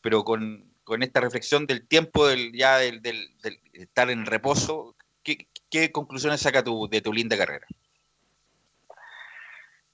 [0.00, 3.30] pero con, esta reflexión del tiempo del, ya del, del
[3.72, 7.66] estar en reposo, ¿qué, ¿qué conclusiones saca tu, de tu linda carrera?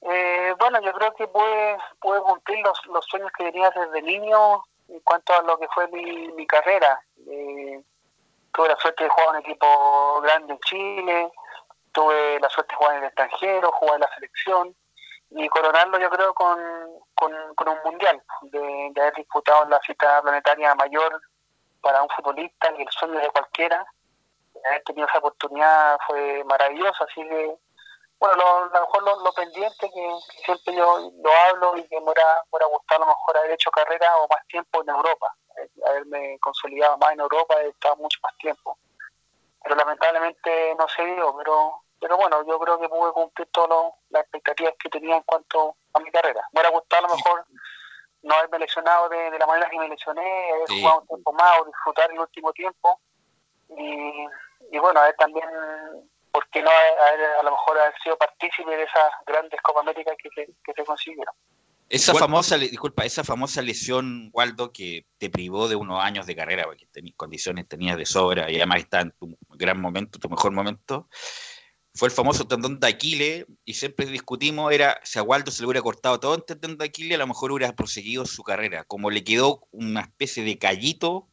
[0.03, 4.63] Eh, bueno, yo creo que pude, pude cumplir los, los, sueños que tenía desde niño
[4.89, 7.01] en cuanto a lo que fue mi, mi carrera.
[7.27, 7.83] Eh,
[8.53, 11.33] tuve la suerte de jugar en un equipo grande en Chile,
[11.93, 14.77] tuve la suerte de jugar en el extranjero, jugar en la selección
[15.31, 16.59] y coronarlo yo creo con,
[17.15, 21.21] con, un mundial, de, haber disputado la cita planetaria mayor
[21.81, 23.87] para un futbolista y el sueño de cualquiera
[24.69, 27.57] haber tenido esa oportunidad fue maravilloso, así que,
[28.19, 32.05] bueno, lo, a lo mejor lo, pendiente que, siempre yo lo hablo y que me
[32.05, 35.35] hubiera, gustado a lo mejor haber hecho carrera o más tiempo en Europa,
[35.87, 38.79] haberme consolidado más en Europa, he estado mucho más tiempo.
[39.63, 44.23] Pero lamentablemente no se dio, pero pero bueno, yo creo que pude cumplir todas las
[44.23, 46.41] expectativas que tenía en cuanto a mi carrera.
[46.53, 47.45] Me hubiera gustado a lo mejor
[48.23, 51.65] no haberme lesionado de, la manera que me lesioné, haber jugado un tiempo más o
[51.67, 53.01] disfrutar el último tiempo.
[53.77, 54.27] Y,
[54.73, 55.47] y bueno, a ver también,
[56.33, 60.13] ¿por qué no haber, a lo mejor haber sido partícipe de esas grandes Copa América
[60.17, 61.35] que se, que se consiguieron?
[61.91, 66.65] Esa famosa, disculpa, esa famosa lesión, Waldo, que te privó de unos años de carrera,
[66.65, 70.53] porque tenías condiciones tenías de sobra y además está en tu gran momento, tu mejor
[70.53, 71.09] momento,
[71.93, 75.67] fue el famoso tendón de Aquiles y siempre discutimos, era si a Waldo se le
[75.67, 78.85] hubiera cortado todo el tendón de Aquiles, a lo mejor hubiera proseguido su carrera.
[78.85, 81.29] Como le quedó una especie de callito,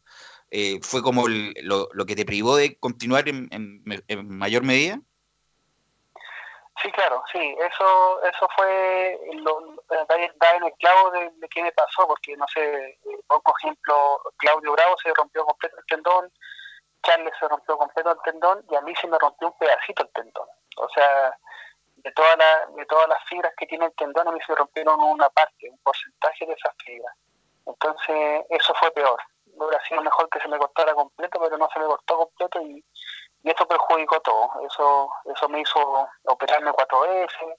[0.50, 5.00] eh, fue como lo, que te privó de continuar en, en mayor medida.
[6.82, 10.16] Sí, claro, sí, eso eso fue, lo, da
[10.56, 14.96] en el clavo de, qué me pasó, porque no sé, eh, pongo ejemplo, Claudio Bravo
[15.02, 16.32] se rompió completo el tendón,
[17.02, 20.10] Charles se rompió completo el tendón y a mí se me rompió un pedacito el
[20.10, 20.48] tendón.
[20.78, 21.36] O sea,
[21.96, 25.00] de, toda la, de todas las fibras que tiene el tendón, a mí se rompieron
[25.02, 27.16] una parte, un porcentaje de esas fibras.
[27.66, 29.20] Entonces, eso fue peor.
[29.56, 32.86] Hubiera sido mejor que se me cortara completo, pero no se me cortó completo y
[33.44, 34.50] y esto perjudicó todo.
[34.68, 37.58] Eso eso me hizo operarme cuatro veces,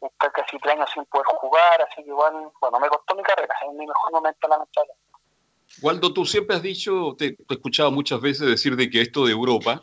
[0.00, 3.54] estar casi tres años sin poder jugar, así que igual, bueno, me costó mi carrera,
[3.66, 4.92] en mi mejor momento lamentable.
[5.82, 9.32] Waldo, tú siempre has dicho, te, he escuchado muchas veces decir de que esto de
[9.32, 9.82] Europa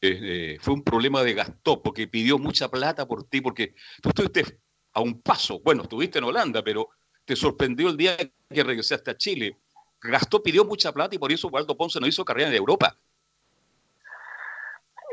[0.00, 4.58] eh, fue un problema de Gastó, porque pidió mucha plata por ti, porque tú estuviste
[4.92, 6.88] a un paso, bueno, estuviste en Holanda, pero
[7.24, 9.58] te sorprendió el día que regresaste a Chile.
[10.00, 12.96] Gastó pidió mucha plata y por eso Waldo Ponce no hizo carrera en Europa.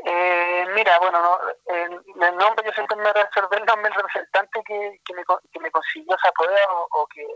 [0.08, 5.00] Eh, mira, bueno, no, el nombre yo siempre me reservé el nombre del representante que,
[5.04, 7.26] que, me, que me consiguió esa poder o, que,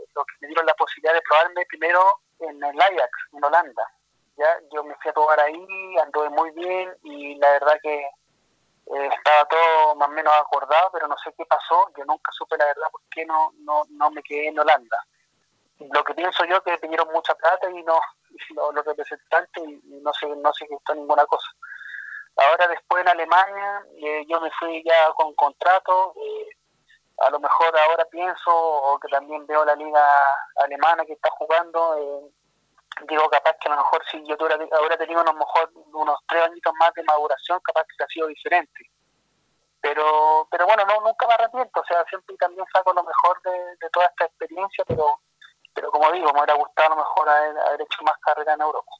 [0.40, 3.82] me dieron la posibilidad de probarme primero en el Ajax, en Holanda.
[4.36, 9.10] ya Yo me fui a probar ahí, anduve muy bien y la verdad que eh,
[9.16, 11.90] estaba todo más o menos acordado, pero no sé qué pasó.
[11.98, 15.04] Yo nunca supe la verdad por qué no, no, no me quedé en Holanda.
[15.80, 17.98] Lo que pienso yo es que pidieron mucha plata y no
[18.74, 21.48] los, representantes y, no se, no se gestó ninguna cosa.
[22.41, 26.49] Ahora después en Alemania eh, yo me fui ya con contrato, eh,
[27.18, 30.09] a lo mejor ahora pienso, o que también veo la liga
[30.57, 32.32] alemana que está jugando, eh,
[33.07, 34.36] digo capaz que a lo mejor si yo
[34.72, 38.91] ahora tenido unos, mejor, unos tres añitos más de maduración, capaz que ha sido diferente.
[39.82, 43.91] Pero pero bueno, no nunca me arrepiento, o sea, siempre también saco lo mejor de,
[43.91, 45.20] toda esta experiencia, pero
[45.74, 48.93] pero como digo, me hubiera gustado a lo mejor haber hecho más carrera en Europa.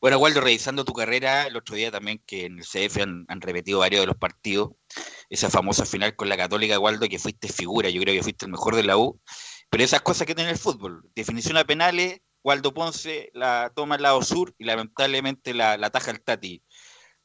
[0.00, 3.80] Bueno, Waldo, revisando tu carrera, el otro día también que en el CF han, repetido
[3.80, 4.70] varios de los partidos,
[5.28, 8.52] esa famosa final con la Católica, Waldo, que fuiste figura, yo creo que fuiste el
[8.52, 9.20] mejor de la U,
[9.70, 14.02] pero esas cosas que tiene el fútbol, definición a penales, Waldo Ponce la toma al
[14.02, 16.62] lado sur y lamentablemente la, la taja el Tati.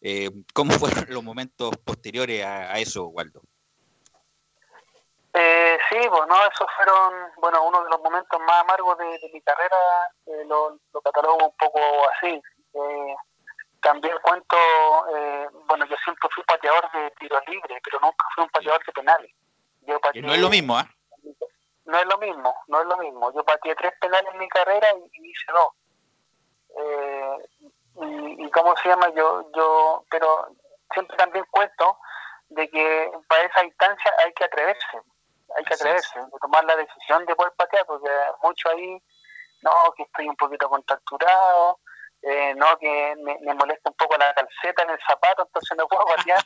[0.02, 3.42] Eh, ¿Cómo fueron los momentos posteriores a, eso, Waldo?
[5.38, 9.78] Eh, sí, bueno, esos fueron, bueno, uno de los momentos más amargos de, mi carrera,
[10.28, 11.80] eh, lo, lo, catalogo un poco
[12.14, 12.42] así.
[12.74, 13.16] Eh,
[13.82, 14.56] también cuento,
[15.14, 18.94] eh, bueno, yo siempre fui pateador de tiros libres, pero nunca fui un pateador de
[18.94, 19.32] penales.
[19.82, 20.88] Yo no es lo mismo, ¿ah?
[21.84, 23.34] No es lo mismo, no es lo mismo.
[23.34, 25.74] Yo pateé tres penales en mi carrera y, hice dos.
[26.80, 27.38] Eh,
[28.04, 30.48] y, y, cómo se llama, yo, yo, pero
[30.94, 31.98] siempre también cuento
[32.48, 35.02] de que para esa instancia hay que atreverse
[35.58, 38.10] hay que atreverse, de tomar la decisión de poder patear, porque
[38.44, 39.02] mucho ahí,
[39.62, 41.80] no, que estoy un poquito contracturado,
[42.22, 46.06] eh, no, que me, molesta un poco la calceta en el zapato, entonces no puedo
[46.18, 46.44] patear.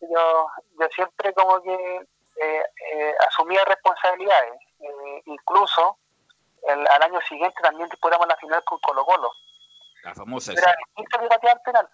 [0.00, 0.46] yo,
[0.80, 2.06] yo siempre como que
[2.40, 2.62] eh,
[2.92, 5.98] eh, asumía responsabilidades, eh, incluso
[6.62, 9.30] el, al año siguiente también disputamos la final con Colo Colo.
[10.04, 10.52] La famosa.
[10.52, 11.88] Yo era el quinto que pateaba penal,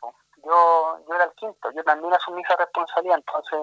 [0.45, 3.61] yo, yo era el quinto, yo también asumí esa responsabilidad, entonces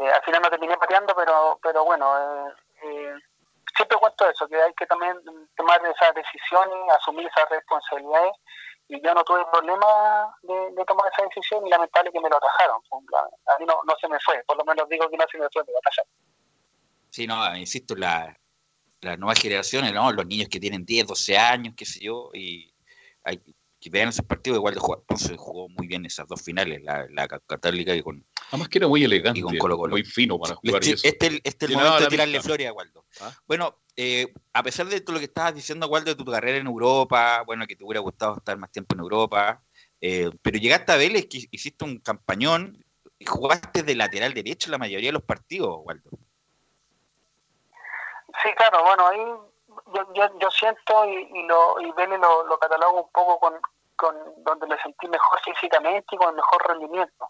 [0.00, 2.52] eh, al final no terminé pateando, pero, pero bueno, eh,
[2.84, 3.14] eh,
[3.76, 5.14] siempre cuento eso, que hay que también
[5.56, 8.32] tomar esas decisiones, asumir esas responsabilidades,
[8.88, 12.80] y yo no tuve problema de, tomar esa decisión y lamentable que me lo atajaron.
[12.90, 15.48] A mí no, no se me fue, por lo menos digo que no se me
[15.52, 16.10] fue, me lo atajaron.
[17.10, 18.34] Sí, no, insisto, la,
[19.02, 20.10] las nuevas generaciones, ¿no?
[20.12, 22.72] los niños que tienen 10, 12 años, qué sé yo, y
[23.24, 23.40] hay,
[23.80, 25.00] que vean esos partidos, igual de jugar.
[25.00, 28.24] Entonces jugó muy bien esas dos finales, la, la Católica y con.
[28.48, 29.90] Además que era muy elegante, con Colo -Colo.
[29.90, 30.82] muy fino para jugar.
[30.82, 33.04] Este, este, este es el momento de tirarle flores a Waldo.
[33.20, 33.32] ¿Ah?
[33.46, 36.66] Bueno, eh, a pesar de todo lo que estabas diciendo, Waldo, de tu carrera en
[36.66, 39.62] Europa, bueno, que te hubiera gustado estar más tiempo en Europa,
[40.00, 42.84] eh, pero llegaste a Vélez, que hiciste un campañón
[43.18, 46.10] y jugaste de lateral derecho la mayoría de los partidos, Waldo.
[48.42, 49.49] Sí, claro, bueno, ahí
[49.94, 53.60] yo, yo, yo siento y, y, lo, y Vélez lo, lo catalogo un poco con,
[53.96, 57.28] con donde me sentí mejor físicamente y con mejor rendimiento.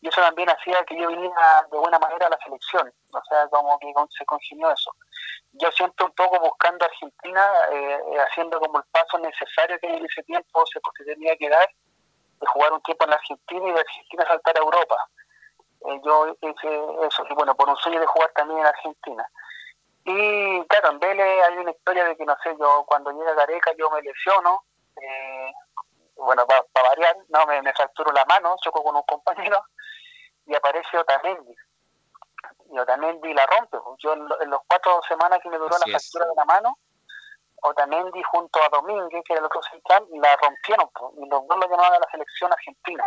[0.00, 3.48] y eso también hacía que yo viniera de buena manera a la selección, o sea,
[3.48, 4.94] como que se congenió eso.
[5.52, 10.04] Yo siempre un poco buscando a Argentina, eh, haciendo como el paso necesario que en
[10.04, 11.68] ese tiempo se, se tenía que dar,
[12.40, 14.96] de jugar un tiempo en la Argentina y de Argentina saltar a Europa.
[15.86, 19.28] Eh, yo hice eso, y bueno, por un sueño de jugar también en Argentina.
[20.04, 23.72] Y claro, en Vélez hay una historia de que, no sé, yo cuando llega Gareca
[23.78, 24.64] yo me lesiono,
[24.96, 25.52] eh,
[26.16, 29.62] bueno, para variar, no, me, me fracturo la mano, choco con un compañero
[30.46, 31.54] y aparece Otamendi.
[32.72, 33.78] Y Otamendi la rompe.
[33.98, 36.78] Yo en, los cuatro semanas que me duró la fractura de la mano,
[37.62, 40.90] Otamendi junto a Domínguez, que era el otro central, la rompieron.
[41.18, 43.04] Y los dos lo llamaban a la selección argentina.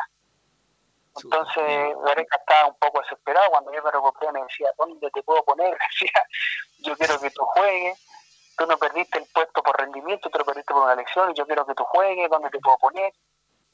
[1.22, 3.50] Entonces, Gareca estaba un poco desesperado.
[3.52, 5.70] Cuando yo me recuperé, me decía, ¿dónde te puedo poner?
[5.80, 6.24] Me decía,
[6.80, 8.00] yo quiero que tú juegues.
[8.58, 11.46] Tú no perdiste el puesto por rendimiento, tú lo perdiste por una elección y yo
[11.46, 12.30] quiero que tú juegues.
[12.30, 13.12] ¿Dónde te puedo poner?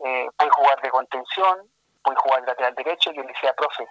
[0.05, 1.69] Eh, puedes jugar de contención,
[2.01, 3.11] puedes jugar de lateral derecho.
[3.11, 3.87] Y yo le decía, profe,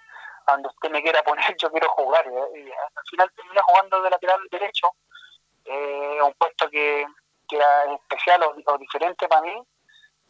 [0.47, 2.27] cuando usted me quiera poner, yo quiero jugar.
[2.27, 4.91] Y, al final terminé jugando de lateral derecho,
[5.65, 7.07] eh, un puesto que,
[7.49, 9.67] que era especial o diferente para mí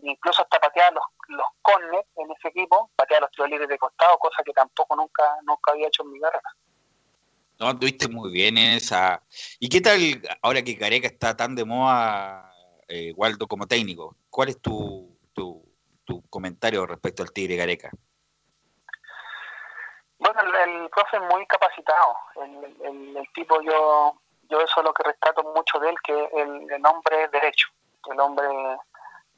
[0.03, 4.19] incluso hasta patear los, los corners en ese equipo, patear los tiros libres de costado,
[4.19, 6.55] cosa que tampoco nunca, nunca había hecho en mi carrera.
[7.59, 9.23] No, estuviste muy bien en esa.
[9.59, 9.99] ¿Y qué tal
[10.43, 12.53] ahora que Careca está tan de moda,
[12.87, 14.17] eh, Waldo, como técnico?
[14.31, 15.65] ¿Cuál es tu, tu,
[16.31, 17.91] comentario respecto al Tigre Careca?
[20.19, 22.17] Bueno, el, profe es muy capacitado.
[22.37, 24.15] El, el, tipo, yo
[24.49, 27.69] yo eso es lo que rescato mucho de él, que el, el hombre es derecho.
[28.11, 28.47] El hombre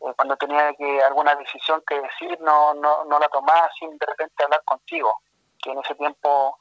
[0.01, 4.07] eh, cuando tenía que alguna decisión que decir, no, no, no la tomaba sin de
[4.07, 5.13] repente hablar contigo,
[5.63, 6.57] que en ese tiempo,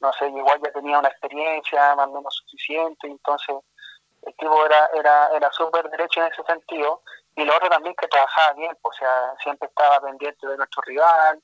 [0.00, 3.56] no sé, igual ya tenía una experiencia más o menos suficiente, entonces
[4.22, 7.02] el tipo era, era, era súper derecho en ese sentido,
[7.36, 11.42] y lo otro también que trabajaba bien, o sea, siempre estaba pendiente de nuestro rival,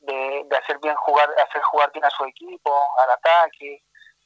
[0.00, 2.72] de, de hacer bien jugar, hacer jugar bien a su equipo,
[3.04, 3.82] al ataque,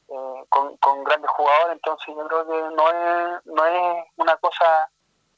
[0.08, 4.90] eh, con, con grandes jugadores, entonces yo creo que no es, no es una cosa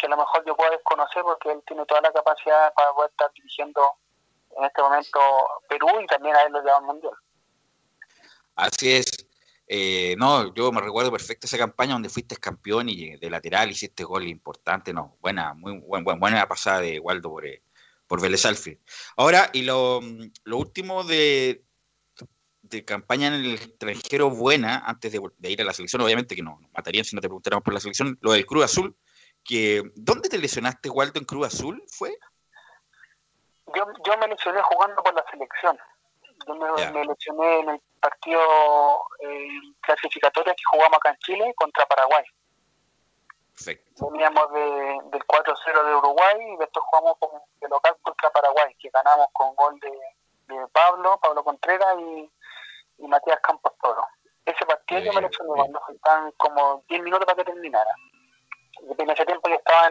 [0.05, 3.11] que a lo mejor yo puedo desconocer porque él tiene toda la capacidad para poder
[3.11, 3.80] estar dirigiendo
[4.59, 5.20] en este momento
[5.68, 7.14] Perú y también a él lo lleva al Mundial.
[8.57, 9.26] Así es.
[9.66, 14.05] Eh, no, yo me recuerdo perfecto esa campaña donde fuiste campeón y de lateral hiciste
[14.05, 17.62] gol importante, no, buena, muy buen, buena pasada de Waldo por, eh,
[18.07, 18.44] por Vélez
[19.16, 20.02] Ahora, y lo,
[20.44, 21.64] lo último de,
[22.61, 26.59] de campaña en el extranjero buena, antes de, ir a la selección, obviamente que no,
[26.61, 28.94] nos matarían si no te preguntáramos por la selección, lo del Cruz Azul,
[29.45, 31.82] que ¿dónde te lesionaste, Waldo, en Cruz Azul?
[31.88, 32.16] ¿Fue?
[33.74, 35.78] Yo, yo me lesioné jugando por la selección.
[36.47, 38.40] Yo me, lesioné en el partido
[39.20, 39.49] eh,
[39.80, 42.24] clasificatorio que jugamos acá en Chile contra Paraguay.
[43.55, 44.11] Perfecto.
[44.11, 47.16] Veníamos de, del 4-0 de Uruguay y después jugamos
[47.61, 49.92] de local contra Paraguay, que ganamos con gol de,
[50.55, 52.30] de Pablo, Pablo Contreras y,
[52.99, 54.05] y Matías Campos Toro.
[54.45, 57.95] Ese partido yo me lesioné cuando faltaban como 10 minutos para que terminara
[58.98, 59.90] en ese tiempo yo estaba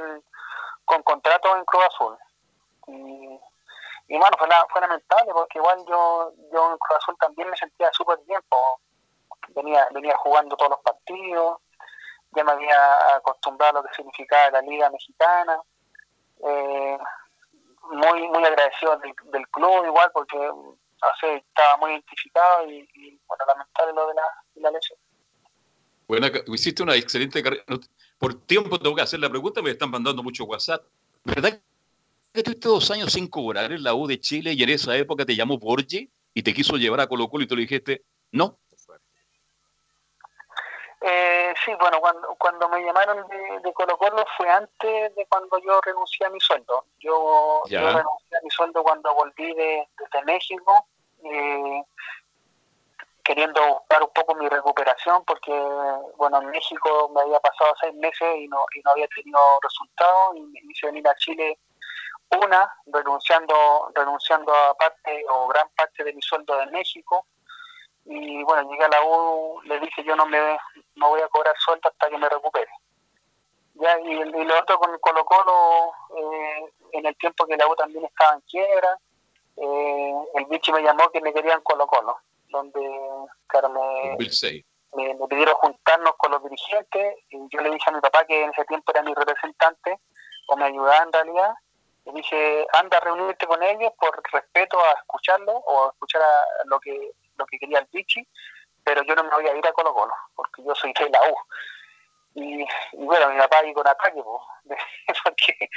[0.86, 2.17] con contrato en Cruz Azul.
[2.88, 3.39] Y,
[4.07, 7.89] y bueno, fue, fue lamentable porque igual yo, yo en Cruz Azul también me sentía
[7.93, 8.41] súper bien.
[9.49, 11.57] Venía, venía jugando todos los partidos,
[12.31, 15.61] ya me había acostumbrado a lo que significaba la Liga Mexicana.
[16.45, 16.97] Eh,
[17.91, 20.38] muy muy agradecido del, club igual porque
[21.21, 24.23] estaba muy identificado y, bueno, lamentable lo de la,
[24.55, 24.97] la lesión.
[26.07, 27.63] Bueno, hiciste una excelente carrera
[28.24, 30.82] por tiempo tengo que hacer la pregunta, me están mandando mucho WhatsApp.
[31.26, 31.59] ¿Verdad
[32.32, 35.26] que estuviste dos años sin cobrar en la U de Chile y en esa época
[35.26, 38.01] te llamó Borgi y te quiso llevar a Colo Colo y tú le dijiste
[38.32, 38.57] no?
[41.01, 45.82] Eh, sí, bueno, cuando, cuando me llamaron de, Colo Colo fue antes de cuando yo
[45.82, 46.86] renuncié a mi sueldo.
[47.01, 50.88] Yo, renuncié a mi sueldo cuando volví de, desde México.
[51.26, 51.84] Eh,
[53.24, 55.51] queriendo buscar un poco mi recuperación porque,
[56.17, 60.36] bueno, en México me había pasado seis meses y no, y no había tenido resultados
[60.36, 61.57] y me hice venir a Chile
[62.43, 67.26] una, renunciando, renunciando a parte o gran parte de mi sueldo de México
[68.05, 70.57] y bueno, llegué a la U, le dije yo no me
[70.95, 72.71] no voy a cobrar sueldo hasta que me recupere.
[73.76, 77.76] Ya, y, y lo otro con Colo Colo, eh, en el tiempo que la U
[77.76, 78.99] también estaba en quiebra,
[79.57, 82.17] eh, el bicho me llamó que me querían Colo Colo
[82.54, 82.80] donde
[83.47, 84.16] claro, me,
[84.95, 88.51] me, pidieron juntarnos con los dirigentes y yo le dije a mi papá que en
[88.51, 89.99] ese tiempo era mi representante
[90.47, 91.54] o me ayudaba en realidad.
[92.06, 96.45] Le dije anda a reunirte con ellos por respeto a escucharlo o a escuchar a
[96.66, 98.26] lo que lo que quería el Vichy
[98.84, 101.20] pero yo no me voy a ir a Colo Colo porque yo soy de la
[101.30, 101.36] U
[102.36, 104.22] y, bueno mi papá ahí con ataque
[105.24, 105.70] porque,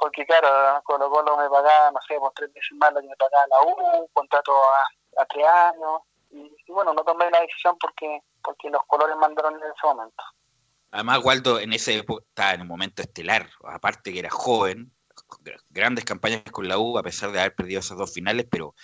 [0.00, 3.16] porque claro, Colo Colo me pagaba, no sé, por tres veces más lo que me
[3.16, 6.00] pagaba la U, contrato a, a tres años,
[6.30, 10.22] y, bueno, no tomé la decisión porque porque los colores mandaron en ese momento.
[10.92, 14.92] Además, Waldo en ese estaba en un momento estelar, aparte que era joven,
[15.70, 18.74] grandes campañas con la U, a pesar de haber perdido esas dos finales, pero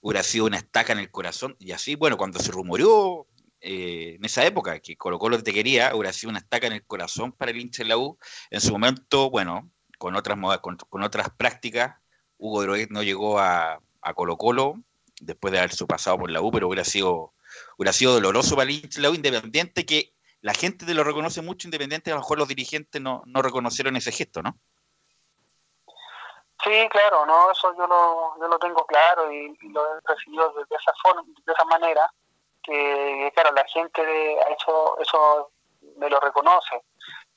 [0.00, 1.54] hubiera sido una estaca en el corazón.
[1.58, 3.26] Y así, bueno, cuando se rumoreó
[3.60, 6.86] eh, en esa época que Colo Colo te quería, hubiera sido una estaca en el
[6.86, 8.18] corazón para el hincha de la U.
[8.50, 11.96] En su momento, bueno, con otras con, con otras prácticas,
[12.38, 14.76] Hugo Droguet no llegó a, a Colo Colo
[15.20, 17.32] después de haber su pasado por la U, pero hubiera sido,
[17.76, 21.68] hubiera sido doloroso para el la U independiente que la gente te lo reconoce mucho,
[21.68, 24.56] independiente, a lo mejor los dirigentes no, no reconocieron ese gesto, ¿no?
[26.62, 30.62] Sí, claro, no, eso yo lo, yo lo tengo claro y, lo he recibido de,
[30.76, 32.10] esa forma, de esa manera,
[32.62, 35.52] que claro, la gente de eso, eso
[35.96, 36.82] me lo reconoce.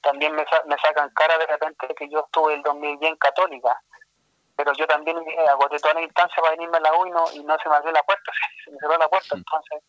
[0.01, 3.81] También me, me sacan cara de repente que yo estuve el 2010 en Católica,
[4.55, 7.25] pero yo también eh, agoté toda la instancia para venirme a la U y no,
[7.33, 8.31] y no se me abrió la puerta,
[8.65, 9.83] se me cerró la puerta, entonces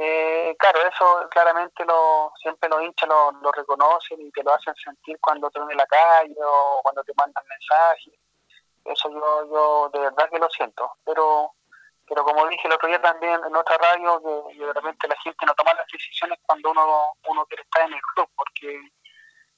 [0.00, 4.72] eh, claro, eso claramente lo, siempre los hinchas lo, lo, reconocen y te lo hacen
[4.76, 8.14] sentir cuando te ven en la calle o cuando te mandan mensajes.
[8.84, 10.92] Eso yo, yo de verdad que lo siento.
[11.04, 11.52] Pero
[12.08, 15.44] pero como dije el otro día también en otra radio, que, de repente la gente
[15.44, 18.80] no toma las decisiones cuando uno uno quiere estar en el club, porque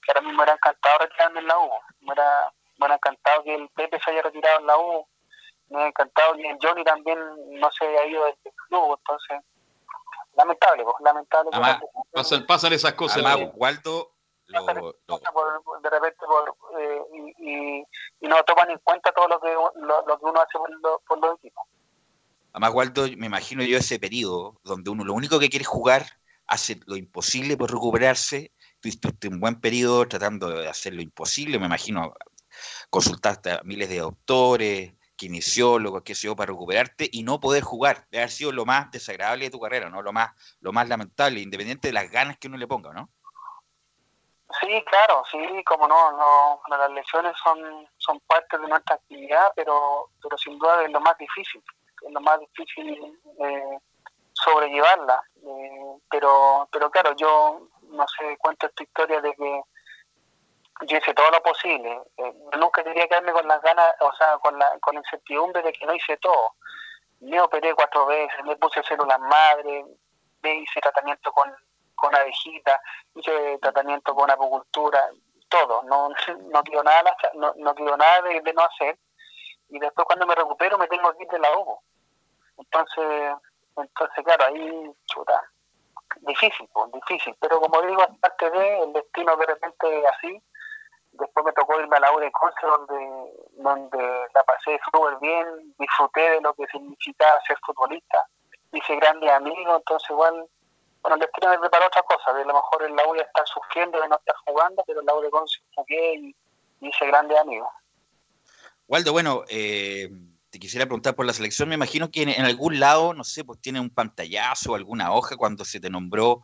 [0.02, 1.70] que ahora mismo era encantado retirarme en la U.
[2.00, 5.06] Me era, me era encantado que el Pepe se haya retirado en la U.
[5.68, 7.18] Me ha encantado que el Johnny también
[7.60, 8.36] no se haya ido del
[8.68, 8.98] club.
[8.98, 9.40] Entonces
[10.36, 11.50] lamentable, pues, lamentable.
[11.52, 11.80] Además,
[12.12, 13.24] pasan, pasan esas cosas.
[13.24, 14.12] Además, Waldo,
[14.46, 15.20] lo, lo...
[15.32, 17.84] Por, de repente por, eh, y, y,
[18.20, 21.00] y, no toman en cuenta todo lo que, lo, lo que uno hace por, lo,
[21.06, 21.64] por los equipos.
[22.52, 26.04] Además, Waldo, me imagino yo ese periodo donde uno lo único que quiere jugar
[26.46, 28.52] hace lo imposible por recuperarse.
[28.80, 32.14] Tuviste un buen periodo tratando de hacer lo imposible, me imagino.
[32.90, 38.06] Consultaste a miles de doctores, kinesiólogos, qué sé yo, para recuperarte y no poder jugar.
[38.10, 40.02] Debe haber sido lo más desagradable de tu carrera, ¿no?
[40.02, 40.30] Lo más,
[40.60, 43.10] lo más lamentable, independiente de las ganas que uno le ponga, ¿no?
[44.58, 50.10] Sí, claro, sí, como no, no, las lesiones son, son parte de nuestra actividad, pero,
[50.20, 51.62] pero sin duda es lo más difícil,
[52.02, 53.78] es lo más difícil eh,
[54.32, 55.22] sobrellevarla.
[55.36, 59.62] Eh, pero, pero claro, yo no sé, cuento esta historia de que
[60.82, 62.00] yo hice todo lo posible.
[62.16, 65.86] Eh, nunca quería quedarme con las ganas, o sea, con la, con incertidumbre de que
[65.86, 66.54] no hice todo.
[67.20, 69.84] Me operé cuatro veces, me puse células madre,
[70.42, 71.54] me hice tratamiento con,
[71.94, 72.80] con abejita,
[73.14, 75.10] hice tratamiento con apicultura,
[75.48, 75.82] todo.
[75.82, 76.08] No,
[76.52, 78.98] no quiero nada, no, no quiero nada de, de, no hacer.
[79.68, 81.78] Y después cuando me recupero me tengo que ir de la U.
[82.58, 83.34] Entonces,
[83.76, 85.42] entonces claro, ahí, chuta,
[86.22, 87.36] difícil, pues, difícil.
[87.40, 90.42] Pero como digo, aparte de el destino de repente así,
[91.12, 93.98] después me tocó irme a la de Conce donde, donde
[94.34, 98.26] la pasé súper bien, disfruté de lo que significaba ser futbolista,
[98.72, 100.46] hice grandes amigos, entonces igual,
[101.02, 104.08] bueno, el destino me preparó otra cosa, de lo mejor en la estar sufriendo de
[104.08, 106.36] no estar jugando, pero en la de Conce jugué y,
[106.80, 107.68] y hice grandes amigos.
[108.86, 110.08] Waldo, bueno, eh,
[110.50, 113.44] te quisiera preguntar por la selección, me imagino que en, en algún lado, no sé,
[113.44, 116.42] pues tiene un pantallazo, alguna hoja cuando se te nombró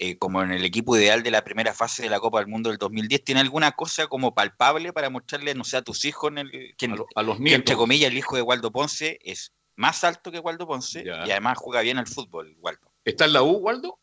[0.00, 2.70] eh, como en el equipo ideal de la primera fase de la Copa del Mundo
[2.70, 6.38] del 2010, ¿tiene alguna cosa como palpable para mostrarle, no sé, a tus hijos, en
[6.38, 9.52] el, que, a, lo, a los que entre comillas, el hijo de Waldo Ponce es
[9.74, 11.26] más alto que Waldo Ponce ya.
[11.26, 12.92] y además juega bien al fútbol, Waldo?
[13.04, 13.98] ¿Está en la U, Waldo?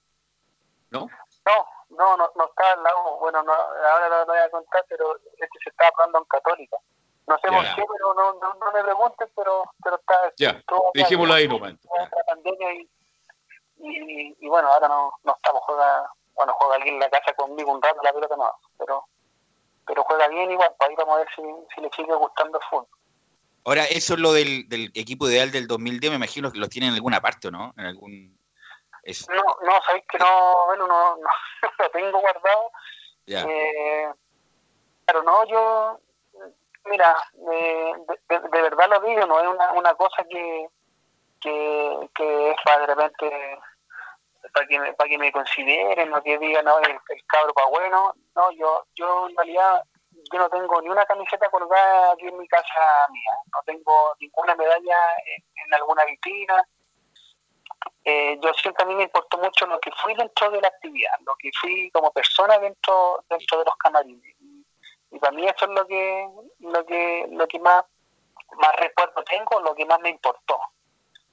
[0.89, 1.07] ¿No?
[1.45, 3.19] No, no, no, no está en la U.
[3.19, 6.77] Bueno, no, ahora no lo voy a contar, pero este se está hablando en Católica.
[7.27, 7.57] No sé ya.
[7.57, 10.33] por qué, pero no, no, no, me pregunten, pero, pero está...
[10.37, 11.73] Ya, dijémoslo ahí nomás.
[11.97, 12.89] La pandemia y
[13.77, 17.71] y, y, bueno, ahora no, no estamos, juega, bueno, juega alguien en la casa conmigo
[17.71, 19.05] un rato, la pelota no, pero
[19.85, 21.41] pero juega bien igual, para ir a ver si,
[21.73, 22.87] si le sigue gustando el fútbol.
[23.65, 26.89] Ahora, eso es lo del, del equipo ideal del 2010, me imagino que lo tienen
[26.89, 27.73] en alguna parte, ¿no?
[27.77, 28.39] En algún...
[29.03, 29.27] Es...
[29.29, 31.29] No, no, sabéis que no, bueno, no, no,
[31.79, 32.71] lo tengo guardado.
[33.25, 33.43] Ya.
[33.43, 34.09] Eh,
[35.05, 35.99] pero no, yo,
[36.85, 37.15] mira,
[37.51, 40.67] eh, de, de, de, verdad lo digo, no es una, una cosa que,
[41.41, 43.59] que, que es para de repente
[44.53, 47.67] para que, me, para que me consideren o que digan no el, el cabro para
[47.69, 49.83] bueno no yo yo en realidad
[50.31, 53.31] yo no tengo ni una camiseta colgada aquí en mi casa mía.
[53.53, 56.67] No tengo ninguna medalla en, en alguna vitrina.
[58.03, 61.11] Eh, yo siempre a mí me importó mucho lo que fui dentro de la actividad
[61.25, 64.35] lo que fui como persona dentro dentro de los camarines.
[64.39, 64.65] Y,
[65.11, 66.27] y para mí eso es lo que
[66.59, 67.83] lo que lo que más
[68.57, 70.59] más recuerdo tengo lo que más me importó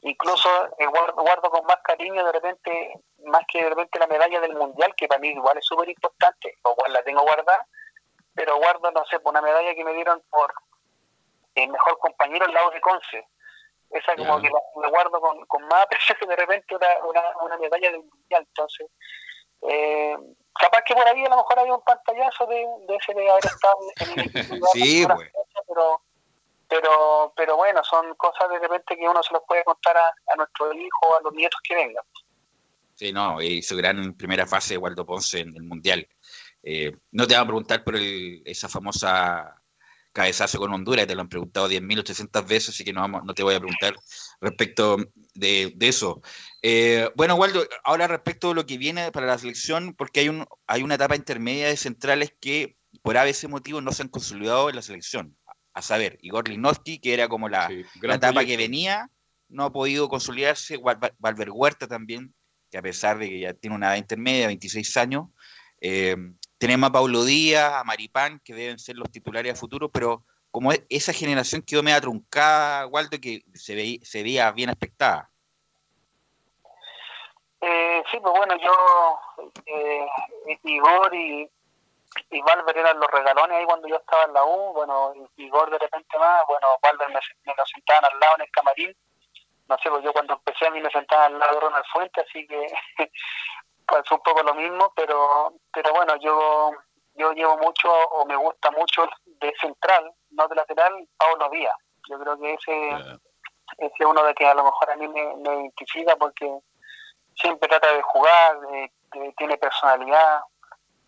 [0.03, 0.49] incluso
[0.79, 4.55] eh, guardo, guardo, con más cariño de repente, más que de repente la medalla del
[4.55, 7.67] mundial, que para mí igual es súper importante, o cual la tengo guardada,
[8.35, 10.53] pero guardo, no sé, por una medalla que me dieron por
[11.55, 13.27] el mejor compañero al lado de Conce.
[13.91, 17.23] Esa como que la, la guardo con, con más aprecio que de repente una, una,
[17.43, 18.43] una medalla de un mundial.
[18.49, 18.89] Entonces,
[19.69, 20.17] eh,
[20.59, 23.45] capaz que por ahí a lo mejor había un pantallazo de, de ese de haber
[23.45, 24.67] estado en el equipo.
[24.73, 25.31] Sí, Una pues.
[25.69, 26.01] pero,
[26.73, 30.37] pero, pero bueno, son cosas de repente que uno se los puede contar a, a
[30.37, 32.05] nuestro hijo, a los nietos que vengan.
[32.95, 36.09] Sí, no, hizo gran primera fase de Waldo Ponce en el Mundial.
[36.63, 39.55] Eh, no te van a preguntar por el, esa famosa
[40.13, 43.43] cabezazo con Honduras, te lo han preguntado 10.800 veces, así que no, vamos, no te
[43.43, 43.95] voy a preguntar
[44.41, 44.97] respecto
[45.35, 46.23] de, de eso.
[46.63, 50.47] Eh, bueno, Waldo, ahora respecto de lo que viene para la selección, porque hay, un,
[50.67, 54.77] hay una etapa intermedia de centrales que por ABC motivo no se han consolidado en
[54.77, 55.37] la selección.
[55.75, 57.69] A saber, Igor Linovsky, que era como la,
[58.03, 58.47] la etapa proyecto.
[58.47, 59.09] que venía,
[59.49, 60.77] no ha podido consolidarse.
[60.77, 62.35] Val- Val- Valver Huerta también,
[62.71, 65.29] que a pesar de que ya tiene una edad intermedia, 26 años,
[65.81, 66.17] eh,
[66.59, 70.73] tenemos a Paulo Díaz, a Maripán, que deben ser los titulares a futuro, pero como
[70.73, 75.31] e- esa generación quedó media truncada, Waldo, que se, veía, se veía bien expectada.
[77.61, 80.07] Eh, sí, pues bueno, yo, eh,
[80.65, 81.49] Igor y,
[82.31, 85.71] y Valver eran los regalones ahí cuando yo estaba en la U, bueno, y- Igor
[85.71, 88.97] de repente más, bueno, Valver me, me lo sentaban al lado en el camarín,
[89.69, 92.21] no sé, pues yo cuando empecé a mí me sentaban al lado de Ronald Fuente,
[92.21, 92.67] así que
[93.87, 96.73] pues un poco lo mismo, pero pero bueno, yo
[97.15, 101.75] yo llevo mucho o me gusta mucho de central, no de lateral, Pablo Díaz.
[102.09, 102.89] Yo creo que ese,
[103.79, 106.51] ese es uno de que a lo mejor a mí me, me identifica porque
[107.37, 110.41] siempre trata de jugar, de- de- tiene personalidad,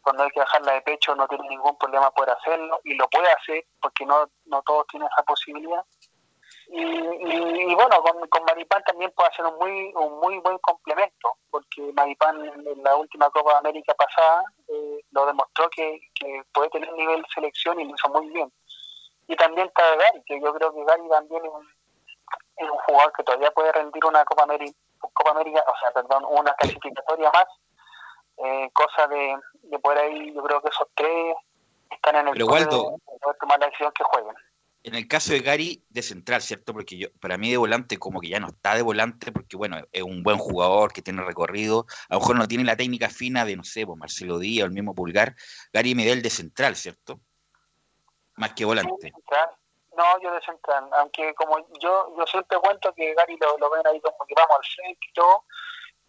[0.05, 3.31] cuando hay que bajarla de pecho no tiene ningún problema por hacerlo y lo puede
[3.33, 5.83] hacer porque no, no todos tienen esa posibilidad.
[6.69, 11.33] Y, y- bueno, con, con Maripán también puede hacer un muy un muy buen complemento,
[11.51, 16.93] porque Maripán en, la última Copa América pasada eh, lo demostró que, que puede tener
[16.93, 18.53] nivel selección y lo hizo muy bien.
[19.27, 21.69] Y también está Gary, que yo creo que Gary también es un,
[22.57, 26.25] es un jugador que todavía puede rendir una Copa América, Copa América o sea, perdón,
[26.29, 27.47] una clasificatoria más,
[28.39, 31.35] eh, cosa de, de por ahí, yo creo que esos tres
[31.91, 34.35] están en el Pero, Waldo, de, poder tomar la decisión que jueguen.
[34.83, 36.75] En el caso de Gary, de central, ¿cierto?
[36.75, 39.79] Porque yo, para mí de volante, como que ya no está de volante, porque bueno,
[39.93, 43.47] es un buen jugador que tiene recorrido, a lo mejor no tiene la técnica fina
[43.47, 45.35] de, no sé, pues Marcelo Díaz o el mismo Pulgar.
[45.73, 47.21] Gary Medel de central, ¿cierto?
[48.37, 49.13] Más que volante.
[49.97, 53.87] No, yo de central, aunque como yo yo siempre cuento que Gary lo, lo ven
[53.87, 55.45] ahí como que vamos al frente y todo,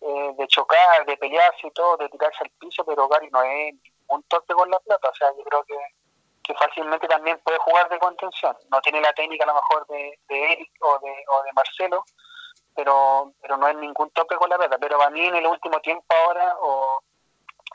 [0.02, 3.74] eh, de chocar, de pelearse y todo, de tirarse al piso, pero Gary no es
[4.08, 5.78] un torpe con la pelota, o sea, yo creo que,
[6.44, 8.56] que fácilmente también puede jugar de contención.
[8.70, 12.04] No tiene la técnica a lo mejor de, de Eric o de, o de Marcelo,
[12.76, 14.78] pero pero no es ningún tope con la pelota.
[14.78, 17.00] Pero para mí en el último tiempo ahora, o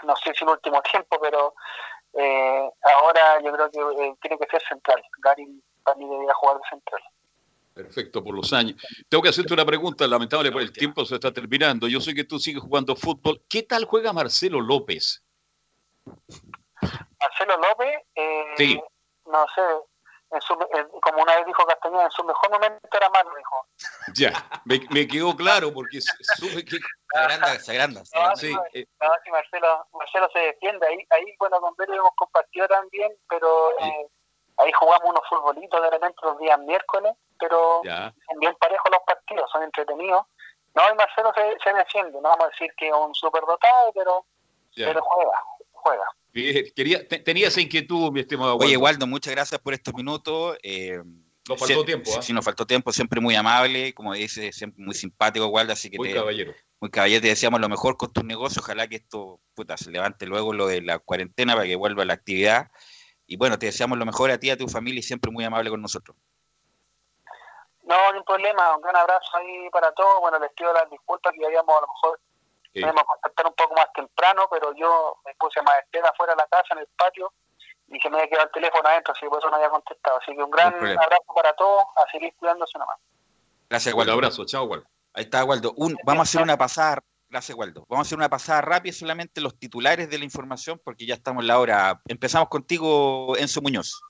[0.04, 1.54] no sé si el último tiempo, pero
[2.14, 5.02] eh, ahora yo creo que eh, tiene que ser central.
[5.18, 7.02] Gary para mí debería jugar de central.
[7.74, 8.80] Perfecto, por los años.
[9.08, 11.86] Tengo que hacerte una pregunta, lamentable, porque el tiempo se está terminando.
[11.88, 13.42] Yo sé que tú sigues jugando fútbol.
[13.48, 15.22] ¿Qué tal juega Marcelo López?
[17.20, 18.80] Marcelo López, eh, Sí.
[19.26, 19.62] no sé,
[20.32, 23.66] en su- en- como una vez dijo Castañeda, en su mejor momento era malo, dijo.
[24.14, 24.32] Ya,
[24.64, 26.76] me, me quedó claro porque s- supe que...
[26.76, 28.04] Se agranda, se agranda.
[28.04, 28.36] se No.
[28.36, 30.86] Sí, eh, no, sí, Marcelo, Marcelo se defiende.
[30.86, 34.06] Ahí, ahí bueno, con Vélez hemos compartido también, pero eh,
[34.62, 38.14] ahí jugamos unos futbolitos de repente los días miércoles, pero ya.
[38.28, 40.26] son bien parejos los partidos, son entretenidos.
[40.74, 44.24] No, y Marcelo se, se defiende, no vamos a decir que es un superdotado, pero,
[44.76, 44.86] ya.
[44.86, 45.32] pero juega,
[45.72, 46.04] juega.
[46.32, 48.84] Bien, Quería, te- tenía esa inquietud, mi estimado Oye, Waldo.
[48.84, 50.56] Waldo, muchas gracias por estos minutos.
[50.62, 51.02] Eh,
[51.48, 52.22] Nos faltó tiempo, ¿ah?
[52.22, 55.96] Sí, nos faltó tiempo, siempre muy amable, como dice, siempre muy simpático, Waldo, así que
[55.96, 56.54] Muy te- caballero.
[56.78, 60.26] muy caballero, te deseamos lo mejor con tus negocios, ojalá que esto puta, se levante
[60.26, 62.70] luego lo de la cuarentena para que vuelva a la actividad.
[63.30, 65.70] Y bueno, te deseamos lo mejor a ti, a tu familia y siempre muy amable
[65.70, 66.16] con nosotros.
[67.84, 70.18] No, ningún problema, un gran abrazo ahí para todos.
[70.20, 72.20] Bueno, les pido las disculpas que habíamos a lo mejor
[72.72, 72.80] Sí.
[72.82, 76.46] Que contactar un poco más temprano, pero yo me puse más espera afuera de la
[76.46, 77.32] casa, en el patio,
[77.88, 80.18] y se me había quedado el teléfono adentro, así que por eso no había contestado.
[80.18, 82.96] Así que un gran No abrazo para todos, a seguir cuidándose nomás.
[83.68, 84.12] Gracias, Un Waldo.
[84.12, 84.86] abrazo, chao, Waldo.
[85.14, 85.72] Ahí está, Waldo.
[85.76, 87.00] Un- vamos a hacer una pasada.
[87.30, 87.86] Gracias, Waldo.
[87.88, 91.42] Vamos a hacer una pasada rápida, solamente los titulares de la información, porque ya estamos
[91.42, 92.02] en la hora.
[92.08, 94.00] Empezamos contigo, Enzo Muñoz.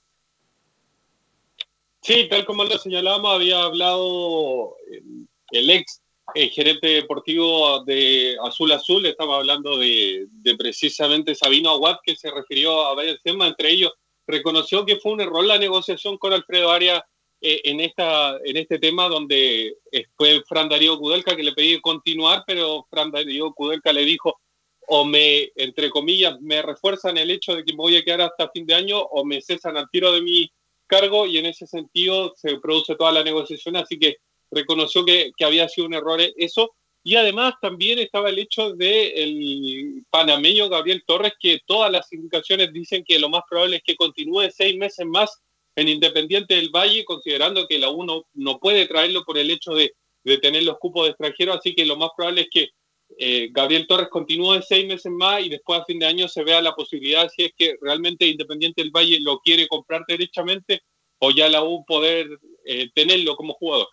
[2.01, 5.03] Sí, tal como lo señalábamos, había hablado eh,
[5.51, 6.01] el ex
[6.33, 12.87] eh, gerente deportivo de Azul Azul, estaba hablando de, precisamente Sabino Aguad, que se refirió
[12.87, 13.91] a varios temas, entre ellos
[14.25, 17.03] reconoció que fue un error la negociación con Alfredo Arias
[17.43, 21.81] eh, en, esta, en este tema, donde eh, fue Fran Darío Kudelka que le pedí
[21.81, 24.39] continuar, pero Fran Darío Kudelka le dijo,
[24.87, 28.51] o me, entre comillas, me refuerzan el hecho de que me voy a quedar hasta
[28.51, 30.51] fin de año o me cesan al tiro de mi
[30.85, 34.17] cargo y en ese sentido se produce toda la negociación, así que
[34.51, 36.75] reconoció que, había sido un error eso.
[37.03, 42.71] Y además también estaba el hecho de el panameño Gabriel Torres, que todas las indicaciones
[42.71, 45.41] dicen que lo más probable es que continúe seis meses más
[45.75, 49.93] en Independiente del Valle, considerando que la UNO no puede traerlo por el hecho de,
[50.23, 52.69] de tener los cupos de extranjero, así que lo más probable es que
[53.17, 56.61] eh, Gabriel Torres continúe seis meses más y después a fin de año se vea
[56.61, 60.81] la posibilidad si es que realmente Independiente del Valle lo quiere comprar derechamente
[61.19, 62.27] o ya la U poder
[62.65, 63.87] eh, tenerlo como jugador.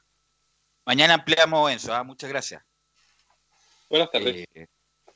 [0.87, 2.05] Mañana ampliamos eso, ¿ah?
[2.05, 2.63] muchas gracias.
[3.91, 4.47] Buenas tardes.
[4.55, 4.67] Eh,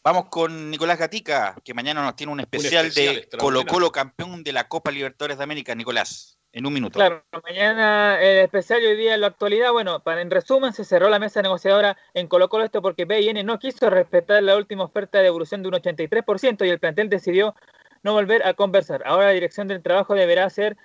[0.02, 4.52] vamos con Nicolás Gatica, que mañana nos tiene un especial, de Colo Colo campeón de
[4.52, 5.74] la Copa Libertadores de América.
[5.74, 6.98] Nicolás, en un minuto.
[6.98, 10.84] Claro, mañana el especial y hoy día en la actualidad, bueno, para, en resumen, se
[10.84, 14.84] cerró la mesa negociadora en Colo Colo esto porque BIN no quiso respetar la última
[14.84, 17.54] oferta de devolución de un 83% y el plantel decidió
[18.02, 19.02] no volver a conversar.
[19.06, 20.76] Ahora la dirección del trabajo deberá hacer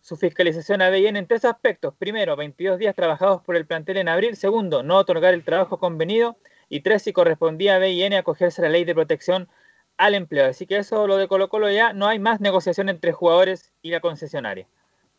[0.00, 1.94] su fiscalización a BIN en tres aspectos.
[1.98, 4.36] Primero, 22 días trabajados por el plantel en abril.
[4.36, 6.36] Segundo, no otorgar el trabajo convenido.
[6.68, 9.48] Y tres, si correspondía a BIN acogerse a la ley de protección
[9.96, 10.48] al empleo.
[10.48, 13.90] Así que eso, lo de Colo Colo ya, no hay más negociación entre jugadores y
[13.90, 14.68] la concesionaria.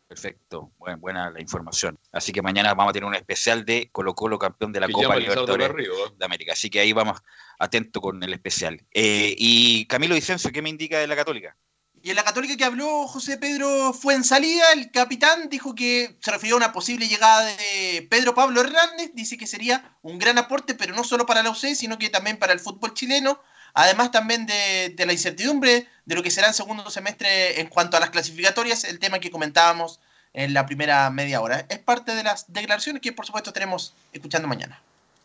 [0.08, 1.98] Perfecto, buena la información.
[2.12, 5.16] Así que mañana vamos a tener un especial de Colo Colo campeón de la Copa
[5.16, 5.70] Libertadores
[6.16, 6.54] de América.
[6.54, 7.20] Así que ahí vamos
[7.58, 8.80] atento con el especial.
[8.92, 11.54] Eh, y Camilo Vicencio, ¿qué me indica de la Católica?
[12.02, 16.16] Y en la Católica que habló José Pedro fue en salida, el capitán dijo que
[16.20, 20.38] se refirió a una posible llegada de Pedro Pablo Hernández, dice que sería un gran
[20.38, 23.42] aporte, pero no solo para la UC, sino que también para el fútbol chileno,
[23.78, 27.96] además también de, de la incertidumbre de lo que será el segundo semestre en cuanto
[27.96, 30.00] a las clasificatorias, el tema que comentábamos
[30.32, 31.64] en la primera media hora.
[31.68, 34.82] Es parte de las declaraciones que por supuesto tenemos escuchando mañana.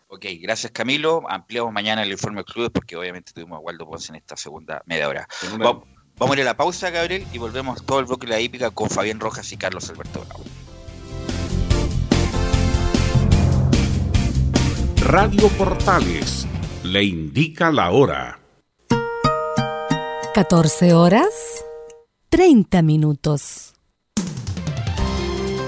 [0.08, 1.24] Ok, gracias Camilo.
[1.28, 4.84] Ampliamos mañana el informe de clubes porque obviamente tuvimos a Waldo Ponce en esta segunda
[4.86, 5.28] media hora.
[5.58, 5.88] Vamos,
[6.18, 8.70] vamos a ir a la pausa, Gabriel, y volvemos todo el bloque de la hípica
[8.70, 10.44] con Fabián Rojas y Carlos Alberto Bravo.
[15.06, 16.46] Radio Portales
[16.84, 18.43] le indica la hora.
[20.34, 21.64] 14 horas
[22.30, 23.76] 30 minutos.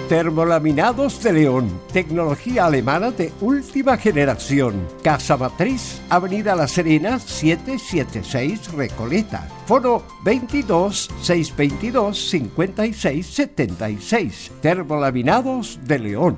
[0.10, 4.88] Termolaminados de León, tecnología alemana de última generación.
[5.04, 9.48] Casa Matriz, Avenida La Serena, 776 Recoleta.
[9.68, 14.52] Foro 22 622 56 76.
[14.64, 16.38] Termolaminados de León.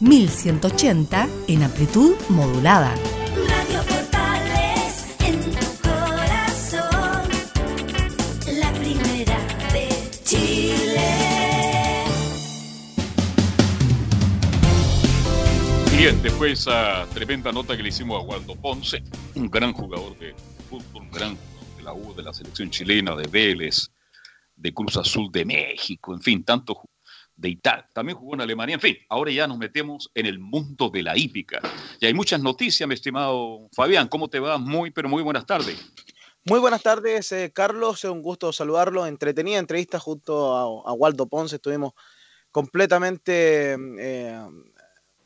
[0.00, 2.94] 1180 en amplitud modulada.
[2.94, 7.28] Radio Portales en tu corazón,
[8.60, 9.38] la primera
[9.72, 9.88] de
[10.24, 11.08] Chile.
[15.96, 19.02] Bien, después de esa tremenda nota que le hicimos a Waldo Ponce,
[19.34, 20.32] un gran jugador de
[20.70, 23.88] fútbol, un gran jugador de la U, de la selección chilena, de Vélez,
[24.54, 26.88] de Cruz Azul de México, en fin, tanto ju-
[27.38, 27.88] de Italia.
[27.94, 28.74] También jugó en Alemania.
[28.74, 31.60] En fin, ahora ya nos metemos en el mundo de la hípica.
[32.00, 34.08] Y hay muchas noticias, mi estimado Fabián.
[34.08, 34.58] ¿Cómo te va?
[34.58, 35.78] Muy, pero muy buenas tardes.
[36.44, 38.04] Muy buenas tardes, eh, Carlos.
[38.04, 39.06] Es un gusto saludarlo.
[39.06, 41.56] Entretenida entrevista junto a, a Waldo Ponce.
[41.56, 41.92] Estuvimos
[42.50, 44.42] completamente eh,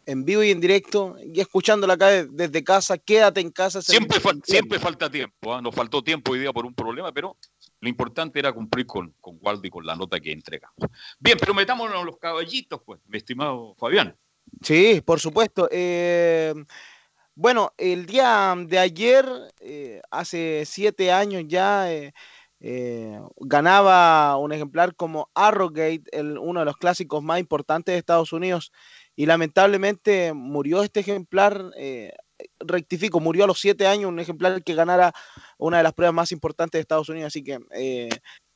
[0.05, 2.99] en vivo y en directo y escuchándola acá de- desde casa.
[2.99, 3.81] Quédate en casa.
[4.21, 5.55] fal- siempre falta tiempo.
[5.55, 5.63] ¿ah?
[5.63, 7.37] Nos faltó tiempo hoy día por un problema, pero
[7.83, 10.77] lo importante era cumplir con, con Waldo y con la nota que entregamos.
[11.19, 14.17] Bien, pero metámonos los caballitos, pues, mi estimado Fabián.
[14.63, 15.69] Sí, por supuesto.
[15.71, 16.55] Eh,
[17.35, 19.27] bueno, el día de ayer,
[19.59, 22.13] eh, hace siete años ya, eh,
[23.41, 28.71] ganaba un ejemplar como Arrowgate, el- uno de los clásicos más importantes de Estados Unidos,
[29.17, 31.73] y lamentablemente murió este ejemplar.
[32.61, 35.13] Rectifico, murió a los siete años un ejemplar que ganara
[35.59, 38.09] una de las pruebas más importantes de Estados Unidos, así que eh,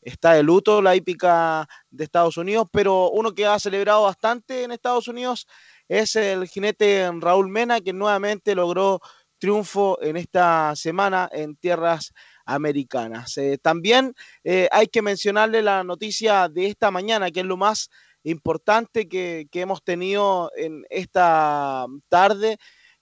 [0.02, 4.72] está de luto la hípica de Estados Unidos, pero uno que ha celebrado bastante en
[4.72, 5.46] Estados Unidos
[5.88, 9.00] es el jinete Raúl Mena, que nuevamente logró
[9.38, 12.12] triunfo en esta semana en tierras
[12.44, 13.36] americanas.
[13.36, 14.14] Eh, también
[14.44, 17.90] eh, hay que mencionarle la noticia de esta mañana, que es lo más
[18.22, 22.58] importante que, que hemos tenido en esta tarde,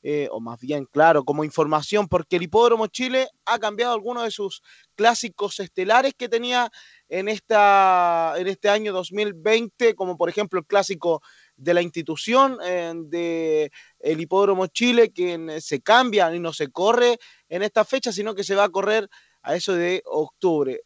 [0.06, 4.30] eh, o más bien, claro, como información, porque el Hipódromo Chile ha cambiado algunos de
[4.30, 4.60] sus
[4.94, 6.70] clásicos estelares que tenía
[7.08, 11.22] en, esta, en este año 2020, como por ejemplo el clásico
[11.56, 12.58] de la institución
[13.08, 17.16] de el Hipódromo Chile, que se cambia y no se corre
[17.48, 19.08] en esta fecha, sino que se va a correr
[19.42, 20.82] a eso de octubre.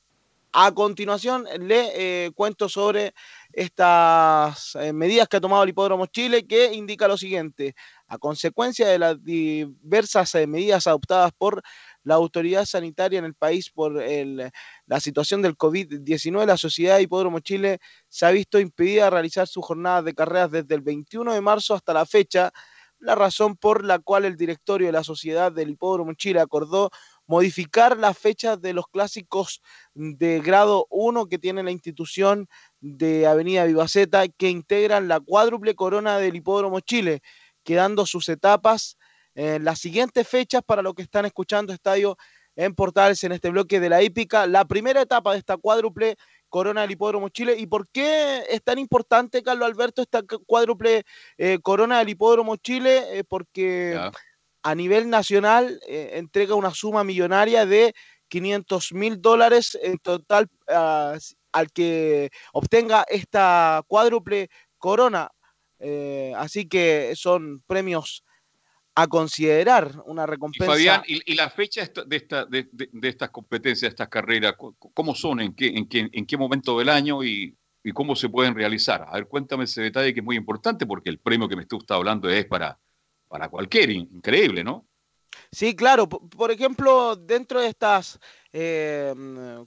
[0.52, 3.12] A continuación, le eh, cuento sobre
[3.52, 7.74] estas eh, medidas que ha tomado el Hipódromo Chile, que indica lo siguiente.
[8.06, 11.62] A consecuencia de las diversas eh, medidas adoptadas por
[12.02, 17.78] la autoridad sanitaria en el país por la situación del COVID-19, la Sociedad Hipódromo Chile
[18.08, 21.92] se ha visto impedida realizar sus jornadas de carreras desde el 21 de marzo hasta
[21.92, 22.50] la fecha,
[22.98, 26.90] la razón por la cual el directorio de la Sociedad del Hipódromo Chile acordó
[27.28, 29.60] modificar las fechas de los clásicos
[29.94, 32.48] de grado 1 que tiene la institución
[32.80, 37.20] de Avenida Vivaceta que integran la cuádruple corona del Hipódromo Chile,
[37.62, 38.96] quedando sus etapas
[39.34, 42.16] en las siguientes fechas para los que están escuchando Estadio
[42.56, 44.46] en Portales en este bloque de la hípica.
[44.48, 46.16] La primera etapa de esta cuádruple
[46.48, 47.54] corona del Hipódromo Chile.
[47.56, 51.04] ¿Y por qué es tan importante, Carlos Alberto, esta cu- cuádruple
[51.36, 53.18] eh, corona del Hipódromo Chile?
[53.18, 53.92] Eh, porque
[54.68, 57.94] a nivel nacional eh, entrega una suma millonaria de
[58.28, 61.16] 500 mil dólares en total ah,
[61.52, 65.30] al que obtenga esta cuádruple corona.
[65.78, 68.24] Eh, así que son premios
[68.94, 70.70] a considerar, una Y recompensa.
[70.70, 72.68] Fabián, ¿y, y la fecha de, esta, de,
[73.02, 74.54] estas competencias, de estas carreras,
[74.92, 75.40] cómo son?
[75.40, 79.06] ¿En qué, en qué, en qué momento del año y, y cómo se pueden realizar?
[79.08, 81.94] A ver, cuéntame ese detalle que es muy importante porque el premio que me está
[81.94, 82.78] hablando es para,
[83.28, 84.86] para cualquier, in- increíble, ¿no?
[85.52, 86.08] Sí, claro.
[86.08, 88.18] Por ejemplo, dentro de estas
[88.52, 89.14] eh,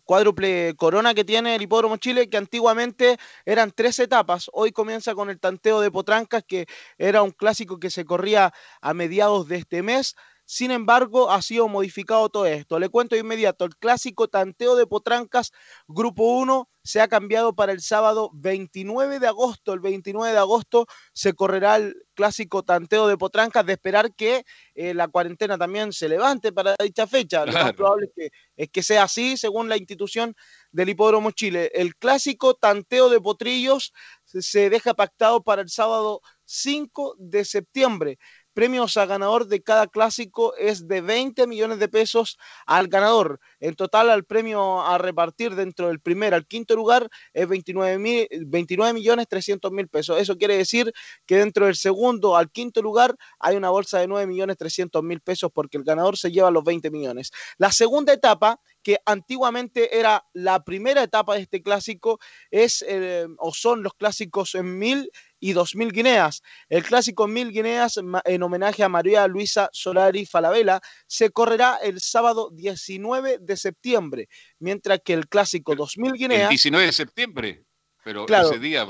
[0.03, 5.30] cuádruple corona que tiene el Hipódromo Chile, que antiguamente eran tres etapas, hoy comienza con
[5.30, 6.65] el tanteo de Potrancas, que
[6.98, 10.15] era un clásico que se corría a mediados de este mes.
[10.52, 12.78] Sin embargo, ha sido modificado todo esto.
[12.78, 15.53] Le cuento de inmediato, el clásico tanteo de Potrancas,
[15.88, 19.72] grupo 1, se ha cambiado para el sábado 29 de agosto.
[19.72, 24.44] El 29 de agosto se correrá el clásico tanteo de Potrancas, de esperar que
[24.76, 27.45] eh, la cuarentena también se levante para dicha fecha.
[27.45, 30.36] Lo más probable es que, es que sea así, según la institución
[30.73, 31.72] del Hipódromo Chile.
[31.73, 33.94] El clásico tanteo de Potrillos
[34.26, 38.18] se deja pactado para el sábado 5 de septiembre.
[38.53, 43.40] Premios a ganador de cada clásico es de 20 millones de pesos al ganador.
[43.60, 48.28] En total, al premio a repartir dentro del primer al quinto lugar es 29, mil-
[48.48, 50.19] 29 millones 300 mil pesos.
[50.19, 50.91] Eso quiere decir
[51.26, 55.22] que dentro del segundo al quinto lugar hay una bolsa de 9 millones 300 mil
[55.22, 57.32] pesos porque el ganador se lleva los 20 millones.
[57.57, 62.19] La segunda etapa, que antiguamente era la primera etapa de este clásico,
[62.49, 65.10] es eh, o son los clásicos en mil
[65.41, 66.41] y dos mil guineas.
[66.69, 71.77] El clásico en mil guineas, ma- en homenaje a María Luisa Solari Falabella, se correrá
[71.84, 77.63] el sábado 19 de septiembre, mientras que el clásico 2000 El guineas 19 de septiembre,
[78.03, 78.49] pero Claro.
[78.51, 78.88] ese día,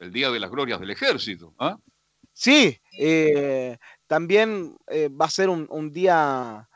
[0.00, 1.54] el día de las glorias del ejército.
[1.58, 1.76] ¿ah?
[2.32, 6.68] Sí, eh, también eh, va a ser un, un día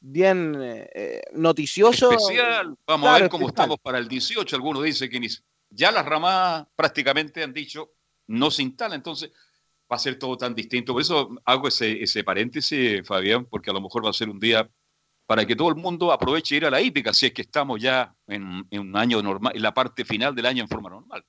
[0.00, 2.10] bien eh, noticioso.
[2.12, 2.74] Especial.
[2.86, 4.56] Vamos a ver cómo estamos para el 18.
[4.56, 5.20] Algunos dicen que
[5.70, 7.93] ya las ramadas prácticamente han dicho
[8.26, 9.30] no se instala, entonces
[9.90, 10.92] va a ser todo tan distinto.
[10.92, 14.40] Por eso hago ese, ese paréntesis, Fabián, porque a lo mejor va a ser un
[14.40, 14.68] día
[15.26, 18.14] para que todo el mundo aproveche ir a la hípica, si es que estamos ya
[18.26, 21.24] en, un año normal, en la parte final del año en forma normal.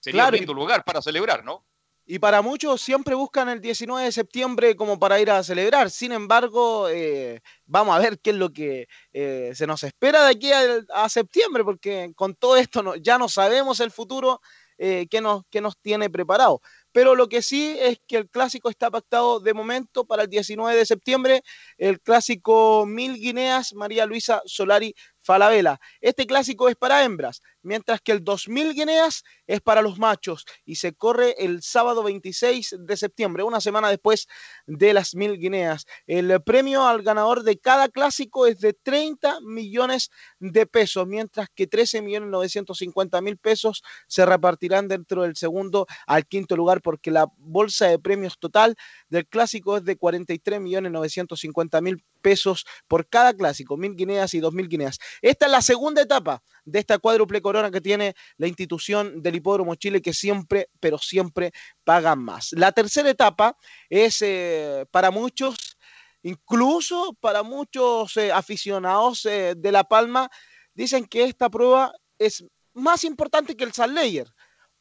[0.00, 1.64] Sería un lindo lugar para celebrar, ¿no?
[2.10, 5.90] Y para muchos siempre buscan el 19 de septiembre como para ir a celebrar.
[5.90, 10.30] Sin embargo, eh, vamos a ver qué es lo que eh, se nos espera de
[10.30, 14.40] aquí a, septiembre, porque con todo esto ya no sabemos el futuro
[14.78, 16.60] eh, que, nos, nos tiene preparado.
[16.92, 20.76] Pero lo que sí es que el clásico está pactado de momento para el 19
[20.76, 21.42] de septiembre,
[21.76, 24.94] el clásico Mil Guineas, María Luisa Solari
[25.28, 25.78] Falabella.
[26.00, 30.76] Este clásico es para hembras, mientras que el 2000 guineas es para los machos y
[30.76, 34.26] se corre el sábado 26 de septiembre, una semana después
[34.66, 35.84] de las 1000 guineas.
[36.06, 40.10] El premio al ganador de cada clásico es de 30 millones
[40.40, 46.26] de pesos, mientras que 13 millones 950 mil pesos se repartirán dentro del segundo al
[46.26, 48.76] quinto lugar, porque la bolsa de premios total
[49.10, 54.40] del clásico es de 43 millones 950 mil pesos por cada clásico, mil guineas y
[54.40, 54.98] dos mil guineas.
[55.22, 59.74] Esta es la segunda etapa de esta cuádruple corona que tiene la institución del Hipódromo
[59.74, 61.52] Chile, que siempre, pero siempre
[61.84, 62.52] pagan más.
[62.52, 63.56] La tercera etapa
[63.88, 65.78] es eh, para muchos,
[66.22, 70.30] incluso para muchos eh, aficionados eh, de La Palma,
[70.74, 74.28] dicen que esta prueba es más importante que el San Leyer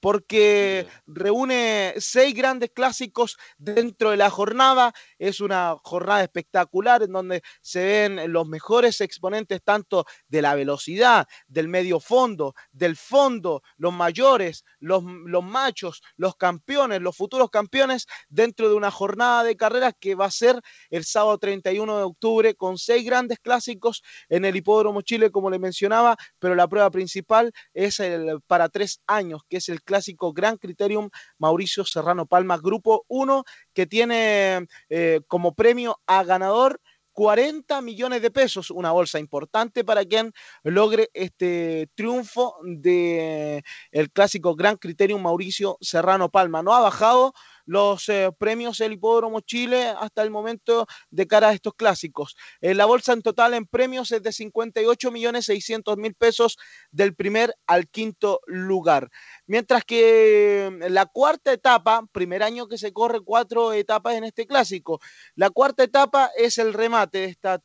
[0.07, 4.93] porque reúne seis grandes clásicos dentro de la jornada.
[5.19, 11.27] Es una jornada espectacular en donde se ven los mejores exponentes tanto de la velocidad,
[11.49, 18.05] del medio fondo, del fondo, los mayores, los, los machos, los campeones, los futuros campeones
[18.29, 22.55] dentro de una jornada de carreras que va a ser el sábado 31 de octubre
[22.55, 27.51] con seis grandes clásicos en el Hipódromo Chile, como le mencionaba, pero la prueba principal
[27.73, 29.96] es el para tres años, que es el clásico
[30.33, 33.43] Gran Criterium Mauricio Serrano Palma, grupo 1,
[33.73, 36.79] que tiene eh, como premio a ganador
[37.17, 44.55] 40 millones de pesos, una bolsa importante para quien logre este triunfo de el clásico
[44.55, 46.61] Gran Criterium Mauricio Serrano Palma.
[46.61, 47.33] No ha bajado
[47.67, 52.35] los eh, premios El Hipódromo Chile hasta el momento de cara a estos clásicos.
[52.61, 56.57] Eh, la bolsa en total en premios es de 58 millones 600 mil pesos
[56.91, 59.09] del primer al quinto lugar.
[59.45, 64.47] Mientras que mm, la cuarta etapa, primer año que se corre cuatro etapas en este
[64.47, 64.99] clásico,
[65.35, 67.61] la cuarta etapa es el remate de esta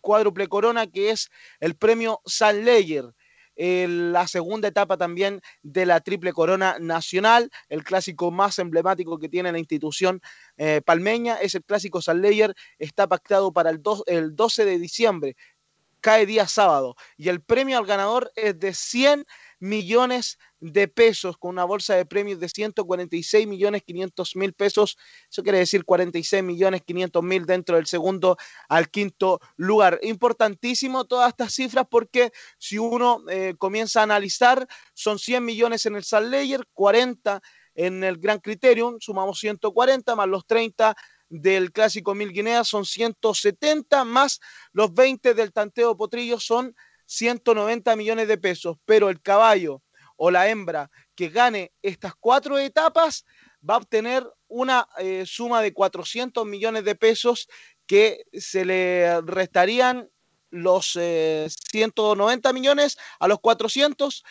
[0.00, 3.14] cuádruple corona que es el premio San Leyer
[3.56, 9.52] la segunda etapa también de la Triple Corona Nacional, el clásico más emblemático que tiene
[9.52, 10.20] la institución
[10.56, 15.36] eh, palmeña, es el clásico San Leyer, está pactado para el, el 12 de diciembre,
[16.00, 19.24] cae día sábado, y el premio al ganador es de 100
[19.64, 24.98] millones de pesos con una bolsa de premios de 146 millones 500 mil pesos.
[25.30, 28.36] Eso quiere decir 46 millones 500 mil dentro del segundo
[28.68, 29.98] al quinto lugar.
[30.02, 35.96] Importantísimo todas estas cifras porque si uno eh, comienza a analizar, son 100 millones en
[35.96, 37.40] el San Leyer, 40
[37.74, 40.94] en el Gran Criterium, sumamos 140 más los 30
[41.30, 44.40] del clásico Mil Guinea son 170 más
[44.72, 46.76] los 20 del Tanteo Potrillo son
[47.16, 49.82] 190 millones de pesos, pero el caballo
[50.16, 53.24] o la hembra que gane estas cuatro etapas
[53.68, 57.48] va a obtener una eh, suma de 400 millones de pesos
[57.86, 60.08] que se le restarían
[60.50, 62.96] los 190 eh, millones.
[63.18, 64.22] A los 400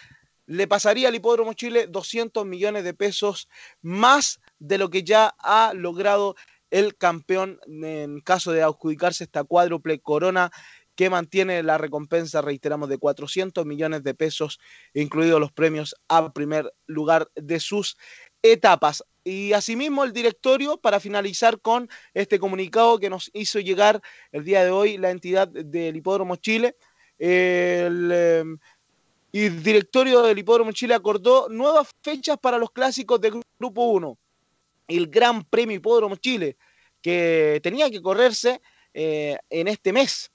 [0.45, 3.49] le pasaría al Hipódromo Chile 200 millones de pesos
[3.81, 6.35] más de lo que ya ha logrado
[6.69, 10.51] el campeón en caso de adjudicarse esta cuádruple corona
[10.95, 14.60] que mantiene la recompensa, reiteramos, de 400 millones de pesos,
[14.94, 17.98] incluidos los premios a primer lugar de sus
[18.41, 19.03] etapas.
[19.24, 24.02] Y asimismo el directorio, para finalizar con este comunicado que nos hizo llegar
[24.32, 26.76] el día de hoy la entidad del Hipódromo Chile,
[27.18, 28.57] el, em,
[29.32, 34.18] directorio del Hipódromo Chile acordó nuevas fechas para los clásicos del Grupo 1.
[34.88, 36.57] El Gran Premio Hipódromo Chile,
[37.02, 38.61] que tenía que correrse
[38.94, 40.32] eh, en este mes,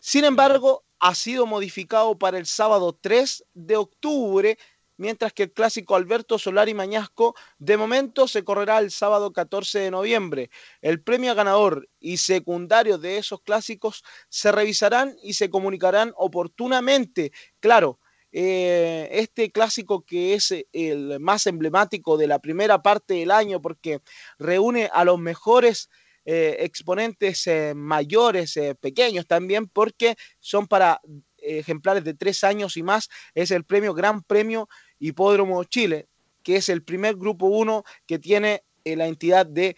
[0.00, 4.58] sin embargo, ha sido modificado para el sábado 3 de octubre,
[4.96, 9.90] mientras que el clásico Alberto Solari Mañasco de momento se correrá el sábado 14 de
[9.90, 10.50] noviembre.
[10.80, 17.32] El premio ganador y secundario de esos clásicos se revisarán y se comunicarán oportunamente.
[17.60, 17.98] Claro,
[18.32, 24.00] eh, este clásico que es el más emblemático de la primera parte del año porque
[24.38, 25.90] reúne a los mejores
[26.24, 31.00] eh, exponentes eh, mayores, pequeños también, porque son para
[31.38, 33.08] ejemplares de tres años y más.
[33.34, 34.68] Es el premio Gran Premio
[34.98, 36.08] Hipódromo Chile,
[36.42, 39.76] que es el primer grupo 1 que tiene la entidad de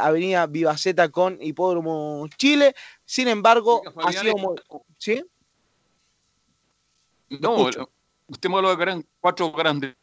[0.00, 2.74] Avenida Vivaceta con Hipódromo Chile.
[3.04, 4.34] Sin embargo, ha sido
[4.96, 5.22] ¿Sí?
[7.30, 7.68] No,
[8.26, 9.94] usted me habló de gran, cuatro grandes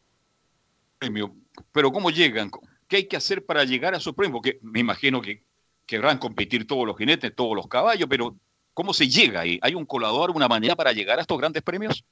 [0.98, 1.30] premios,
[1.72, 2.50] pero ¿cómo llegan?
[2.88, 4.38] ¿Qué hay que hacer para llegar a esos premios?
[4.38, 5.44] Porque me imagino que
[5.86, 8.36] querrán competir todos los jinetes, todos los caballos, pero
[8.74, 9.58] ¿cómo se llega ahí?
[9.62, 12.04] ¿Hay un colador, una manera para llegar a estos grandes premios?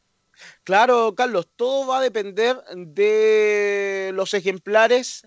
[0.65, 5.23] Claro, Carlos, todo va a depender de los ejemplares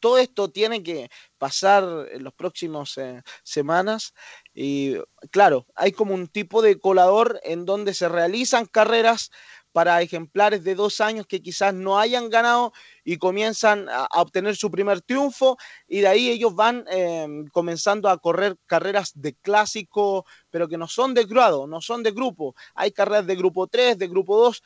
[0.00, 4.14] todo esto tiene que pasar en las próximas eh, semanas
[4.54, 4.96] y
[5.30, 9.30] claro, hay como un tipo de colador en donde se realizan carreras
[9.76, 12.72] para ejemplares de dos años que quizás no hayan ganado
[13.04, 15.58] y comienzan a, obtener su primer triunfo.
[15.86, 20.88] Y de ahí ellos van em, comenzando a correr carreras de clásico, pero que no
[20.88, 22.54] son de grado, no son de grupo.
[22.74, 24.62] Hay carreras de grupo 3, de grupo 2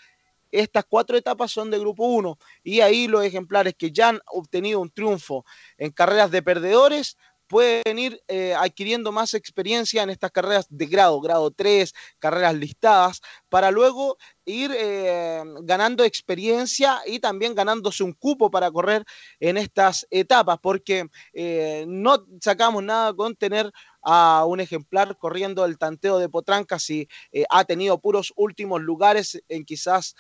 [0.53, 4.81] estas cuatro etapas son de grupo 1 y ahí los ejemplares que ya han obtenido
[4.81, 5.45] un triunfo
[5.79, 7.17] en carreras de perdedores
[7.51, 13.21] pueden ir eh, adquiriendo más experiencia en estas carreras de grado, grado 3, carreras listadas,
[13.49, 14.17] para luego
[14.51, 19.05] ir eh, ganando experiencia y también ganándose un cupo para correr
[19.39, 23.73] en estas etapas, porque eh, no sacamos nada con tener
[24.03, 29.43] a un ejemplar corriendo el tanteo de Potrancas y eh, ha tenido puros últimos lugares
[29.49, 30.15] en quizás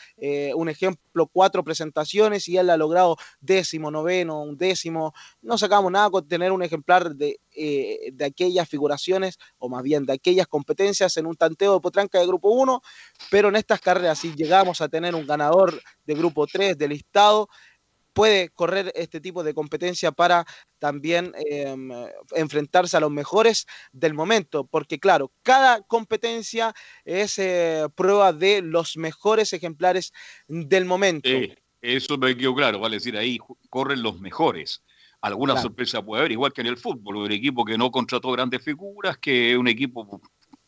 [0.54, 5.14] un ejemplo, cuatro presentaciones y él ha logrado décimo, noveno, un décimo.
[5.40, 10.12] No sacamos nada con tener un ejemplar de, de aquellas figuraciones o más bien de
[10.12, 12.82] aquellas competencias en un tanteo de Potranca de grupo 1,
[13.30, 17.48] pero en estas carreras si llegamos a tener un ganador de grupo 3 del listado,
[18.12, 20.44] puede correr este tipo de competencia para
[20.78, 21.90] también em,
[22.34, 26.74] enfrentarse a los mejores del momento, porque claro, cada competencia
[27.04, 30.12] es eh, prueba de los mejores ejemplares
[30.48, 31.28] del momento.
[31.80, 33.38] eso me quedó claro, vale decir, ahí
[33.70, 34.82] corren los mejores.
[35.22, 38.62] Alguna sorpresa puede haber, igual que en el fútbol, un equipo que no contrató grandes
[38.64, 40.20] figuras, que un equipo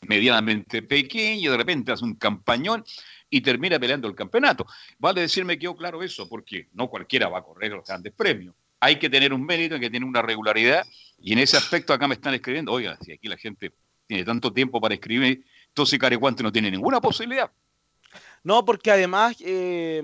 [0.03, 2.85] medianamente pequeño, de repente hace un campañón
[3.33, 4.67] y termina peleando el campeonato.
[4.99, 8.55] Vale decirme quedó claro eso, porque no cualquiera va a correr los grandes premios.
[8.79, 10.85] Hay que tener un mérito, hay que tener una regularidad,
[11.19, 13.73] y en ese aspecto acá me están escribiendo, oiga, si aquí la gente
[14.07, 17.51] tiene tanto tiempo para escribir, entonces Carecuante no tiene ninguna posibilidad.
[18.45, 20.03] No, porque además, eh,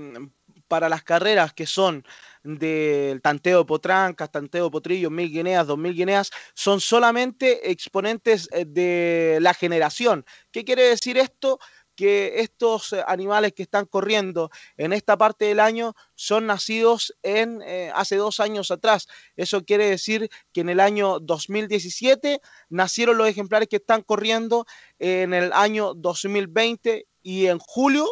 [0.68, 2.04] para las carreras que son
[2.42, 8.64] del tanteo potrancas, tanteo de potrillos, mil guineas, dos mil guineas, son solamente exponentes eh,
[8.66, 10.24] de la generación.
[10.50, 11.58] ¿Qué quiere decir esto?
[11.98, 17.60] Que estos eh, animales que están corriendo en esta parte del año son nacidos en
[17.62, 19.08] eh, hace dos años atrás.
[19.36, 24.64] Eso quiere decir que en el año 2017 nacieron los ejemplares que están corriendo
[25.00, 28.06] en el año 2020 y en julio,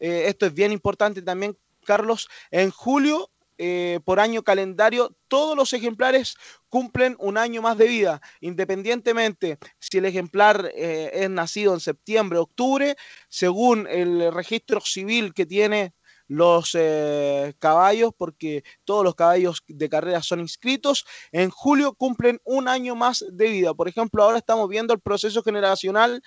[0.00, 3.30] eh, esto es bien importante también, Carlos, en julio
[3.62, 6.34] eh, por año calendario, todos los ejemplares
[6.70, 12.38] cumplen un año más de vida, independientemente si el ejemplar eh, es nacido en septiembre,
[12.38, 12.96] octubre,
[13.28, 15.92] según el registro civil que tiene
[16.26, 22.66] los eh, caballos, porque todos los caballos de carrera son inscritos, en julio cumplen un
[22.66, 23.74] año más de vida.
[23.74, 26.22] Por ejemplo, ahora estamos viendo el proceso generacional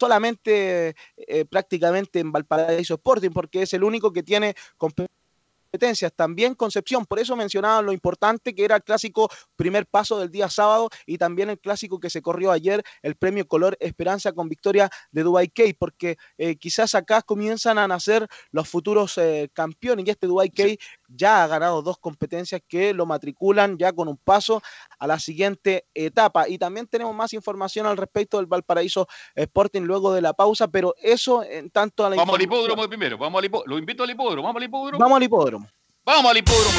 [0.00, 0.96] solamente
[1.50, 4.54] prácticamente en Valparaíso Sporting, porque es el único que tiene
[5.68, 10.30] competencias, también Concepción, por eso mencionaba lo importante que era el clásico primer paso del
[10.30, 14.48] día sábado y también el clásico que se corrió ayer, el premio Color Esperanza con
[14.48, 20.06] victoria de Dubai K, porque eh, quizás acá comienzan a nacer los futuros eh, campeones
[20.06, 20.76] y este Dubai K
[21.08, 24.62] ya ha ganado dos competencias que lo matriculan ya con un paso
[24.98, 26.48] a la siguiente etapa.
[26.48, 30.94] Y también tenemos más información al respecto del Valparaíso Sporting luego de la pausa, pero
[31.02, 34.10] eso en tanto a la Vamos al hipódromo primero, vamos al hipódromo, lo invito al
[34.10, 34.98] hipódromo, vamos al hipódromo.
[34.98, 35.68] Vamos al hipódromo.
[36.04, 36.78] Vamos al hipódromo.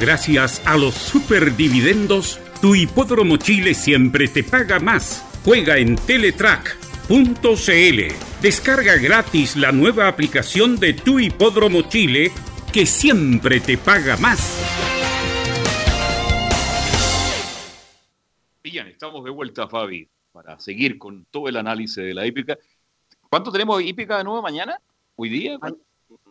[0.00, 5.24] Gracias a los superdividendos, tu hipódromo Chile siempre te paga más.
[5.44, 5.96] Juega en
[7.10, 8.40] Teletrack.cl.
[8.40, 12.30] Descarga gratis la nueva aplicación de tu hipódromo Chile
[12.72, 14.62] que siempre te paga más.
[18.62, 22.56] Bien, estamos de vuelta, Fabi, para seguir con todo el análisis de la hípica.
[23.28, 24.80] ¿Cuánto tenemos hípica de nuevo mañana?
[25.16, 25.58] ¿Hoy día?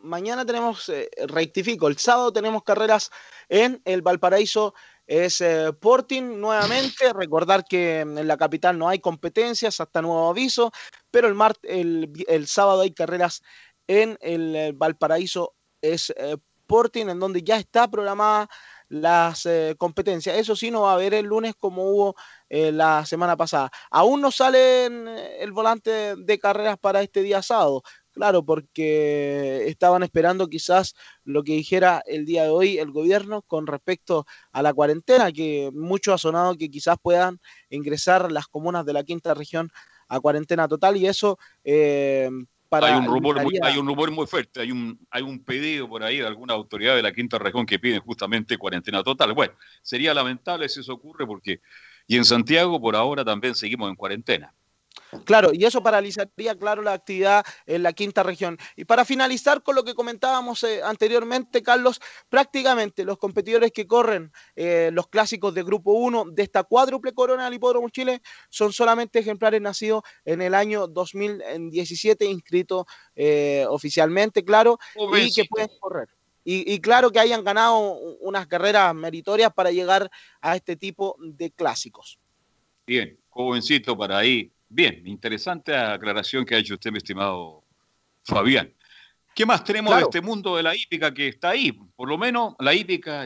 [0.01, 3.11] mañana tenemos, eh, rectifico, el sábado tenemos carreras
[3.49, 4.73] en el Valparaíso
[5.10, 7.11] es eh, Sporting nuevamente.
[7.14, 10.72] Recordar que en la capital no hay competencias hasta nuevo aviso,
[11.10, 13.41] pero el, mart el, el sábado hay carreras
[13.88, 16.14] en el eh, Valparaíso es
[16.69, 18.48] Sporting, en donde ya está programada
[18.90, 20.38] las eh, competencias.
[20.38, 22.15] Eso sí, no va a haber el lunes como hubo
[22.49, 23.72] eh, la semana pasada.
[23.90, 27.84] Aún no sale el volante de carreras para este día sábado.
[28.11, 33.68] Claro, porque estaban esperando quizás lo que dijera el día de hoy el gobierno con
[33.68, 38.94] respecto a la cuarentena, que mucho ha sonado que quizás puedan ingresar las comunas de
[38.94, 39.72] la quinta región
[40.07, 42.30] a cuarentena total y eso eh,
[42.72, 46.03] hay un rumor muy, hay un rumor muy fuerte, hay un, hay un pedido por
[46.03, 49.34] ahí de alguna autoridad de la quinta región que piden justamente cuarentena total.
[49.34, 51.61] Bueno, sería lamentable si eso ocurre porque,
[52.06, 54.53] y en Santiago por ahora también seguimos en cuarentena.
[55.26, 58.57] Claro, y eso paralizaría, claro, la actividad en la quinta región.
[58.76, 61.99] Y para finalizar con lo que comentábamos eh, anteriormente, Carlos,
[62.30, 67.45] prácticamente los competidores que corren eh, los clásicos de Grupo 1 de esta cuádruple corona
[67.45, 72.85] del Hipódromo Chile son solamente ejemplares nacidos en el año 2017, inscritos
[73.15, 76.09] eh, oficialmente, claro, y que pueden correr.
[76.43, 77.77] Y, y, claro que hayan ganado
[78.21, 80.09] unas carreras meritorias para llegar
[80.41, 82.17] a este tipo de clásicos.
[82.88, 87.64] Bien, jovencito para ahí Bien, interesante aclaración que ha hecho usted, mi estimado
[88.24, 88.72] Fabián.
[89.34, 91.72] ¿Qué más tenemos de este mundo de la hípica que está ahí?
[91.72, 93.26] Por lo menos la hípica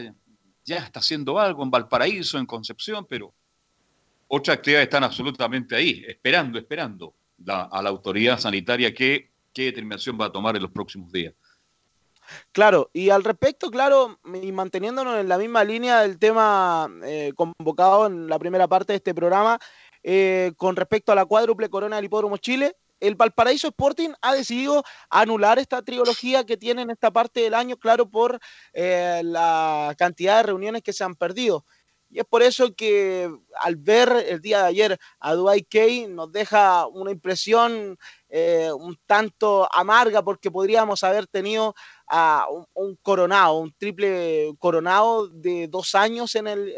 [0.64, 3.34] ya está haciendo algo en Valparaíso, en Concepción, pero
[4.28, 7.14] otras actividades están absolutamente ahí, esperando, esperando
[7.46, 11.34] a la autoridad sanitaria qué, qué determinación va a tomar en los próximos días.
[12.52, 18.06] Claro, y al respecto, claro, y manteniéndonos en la misma línea del tema eh, convocado
[18.06, 19.58] en la primera parte de este programa,
[20.06, 22.76] eh, con respecto a la cuádruple corona del Hipódromo Chile.
[23.00, 27.78] El Valparaíso Sporting ha decidido anular esta trilogía que tiene en esta parte del año,
[27.78, 28.38] claro, por
[28.74, 31.64] eh, la cantidad de reuniones que se han perdido.
[32.10, 36.30] Y es por eso que al ver el día de ayer a Dwight Kay nos
[36.30, 37.98] deja una impresión
[38.28, 41.74] eh, un tanto amarga porque podríamos haber tenido
[42.06, 46.74] a un, coronado, un triple coronado de dos años en el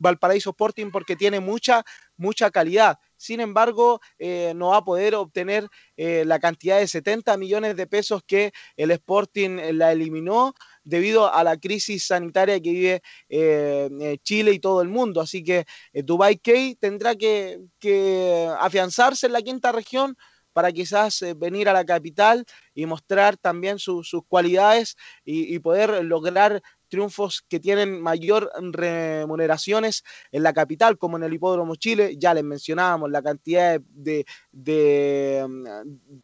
[0.00, 1.84] Valparaíso Sporting porque tiene mucha
[2.20, 2.98] mucha calidad.
[3.16, 7.86] Sin embargo, eh, no va a poder obtener eh, la cantidad de 70 millones de
[7.86, 10.54] pesos que el Sporting eh, la eliminó
[10.84, 12.70] debido a la crisis sanitaria que
[13.28, 15.20] vive Chile y todo el mundo.
[15.20, 17.58] Así que Dubai K tendrá que,
[18.58, 20.16] afianzarse en la quinta región
[20.52, 22.44] para quizás venir a la capital
[22.74, 30.52] y mostrar también sus cualidades y, poder lograr triunfos que tienen mayor remuneraciones en la
[30.52, 32.16] capital, como en el Hipódromo Chile.
[32.18, 35.46] Ya les mencionábamos la cantidad de, de,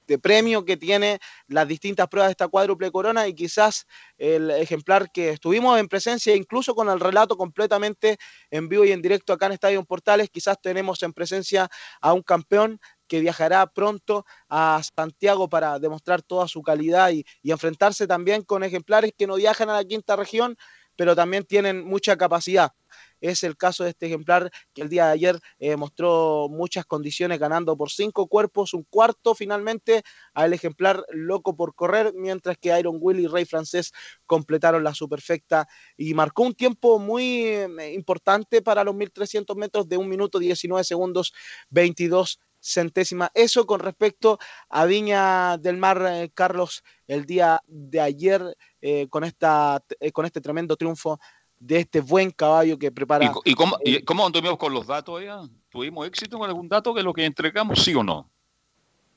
[0.06, 1.18] de, premio que tiene
[1.48, 3.86] las distintas pruebas de esta cuádruple corona y quizás
[4.18, 8.18] el ejemplar que estuvimos en presencia, incluso con el relato completamente
[8.50, 11.68] en vivo y en directo acá en Estadio Portales, quizás tenemos en presencia
[12.00, 18.06] a un campeón que viajará pronto a Santiago para demostrar toda su calidad y, enfrentarse
[18.06, 20.56] también con ejemplares que no viajan a la quinta región,
[20.96, 22.72] pero también tienen mucha capacidad.
[23.20, 27.38] Es el caso de este ejemplar que el día de ayer eh, mostró muchas condiciones
[27.38, 30.02] ganando por cinco cuerpos, un cuarto finalmente
[30.34, 33.92] al ejemplar loco por correr, mientras que Iron Will y Rey Francés
[34.26, 35.66] completaron la superfecta
[35.96, 40.84] y marcó un tiempo muy eh, importante para los 1300 metros de un minuto 19
[40.84, 41.32] segundos
[41.70, 43.30] 22 centésima.
[43.34, 44.38] Eso con respecto
[44.68, 50.26] a Viña del Mar, eh, Carlos, el día de ayer eh, con, esta, eh, con
[50.26, 51.18] este tremendo triunfo
[51.58, 53.32] de este buen caballo que prepara.
[53.44, 55.22] ¿Y, cómo, y cómo anduvimos con los datos?
[55.70, 58.30] ¿Tuvimos éxito con algún dato que lo que entregamos, sí o no?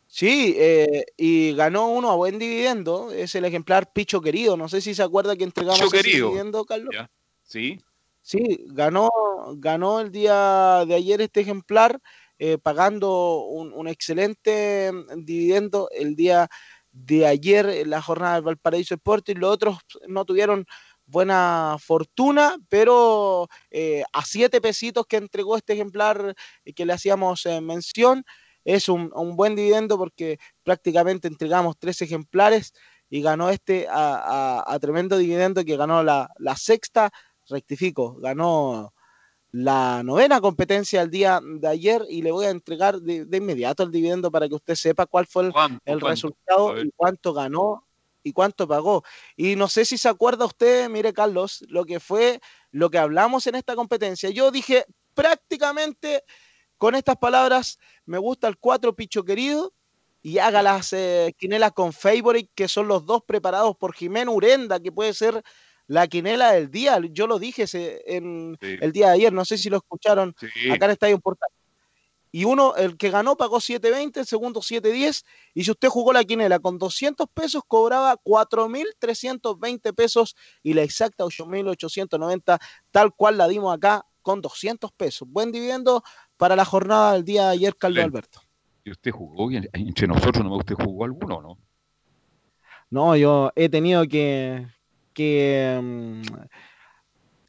[0.08, 0.58] Sí,
[1.18, 4.58] y ganó uno a buen dividendo, es el ejemplar Picho Querido.
[4.58, 6.96] No sé si se acuerda que entregamos Picho ese dividendo, Carlos.
[7.44, 7.80] Sí.
[8.22, 9.10] Sí, ganó,
[9.56, 12.00] ganó el día de ayer este ejemplar
[12.42, 16.50] eh, pagando un, excelente mm, dividendo el día
[16.92, 19.36] de ayer en la jornada del Valparaíso Sporting.
[19.36, 20.66] Los otros no tuvieron
[21.06, 26.34] buena fortuna, pero eh, a siete pesitos que entregó este ejemplar
[26.76, 28.24] que le hacíamos eh, mención,
[28.64, 32.74] es un, buen dividendo porque prácticamente entregamos tres ejemplares
[33.10, 37.12] y ganó este a, tremendo dividendo que ganó la, la sexta,
[37.50, 38.94] rectifico, ganó
[39.52, 43.92] la novena competencia el día de ayer y le voy a entregar de, inmediato el
[43.92, 45.52] dividendo para que usted sepa cuál fue
[45.86, 47.86] el, resultado y cuánto ganó
[48.22, 49.04] y cuánto pagó.
[49.36, 52.40] Y no sé si se acuerda usted, mire Carlos, lo que fue
[52.72, 54.30] lo que hablamos en esta competencia.
[54.30, 54.86] Yo dije
[55.16, 56.24] prácticamente
[56.78, 59.74] con estas palabras, me gusta el cuatro picho querido
[60.22, 64.80] y haga las eh, quinelas con Favorite, que son los dos preparados por Jimeno Urenda,
[64.80, 65.44] que puede ser
[65.90, 67.00] la quinela del día.
[67.12, 68.78] Yo lo dije ese- en Sí.
[68.80, 70.70] el día de ayer, no sé si lo escucharon Sí.
[70.70, 71.50] acá en Estadio Portal.
[72.32, 75.26] Y uno, el que ganó pagó 7.20, el segundo 7.10.
[75.56, 81.26] Y si usted jugó la quinela con 200 pesos, cobraba 4.320 pesos y la exacta
[81.26, 82.60] 8.890,
[82.92, 85.28] tal cual la dimos acá con 200 pesos.
[85.28, 86.04] Buen dividendo
[86.38, 88.04] para la jornada del día de ayer, Carlos.
[88.04, 88.42] Alberto.
[88.84, 89.50] ¿Y usted jugó?
[89.52, 91.58] ¿Y entre nosotros no usted jugó alguno no?
[92.92, 94.68] No, yo he tenido que,
[95.14, 96.22] que mm,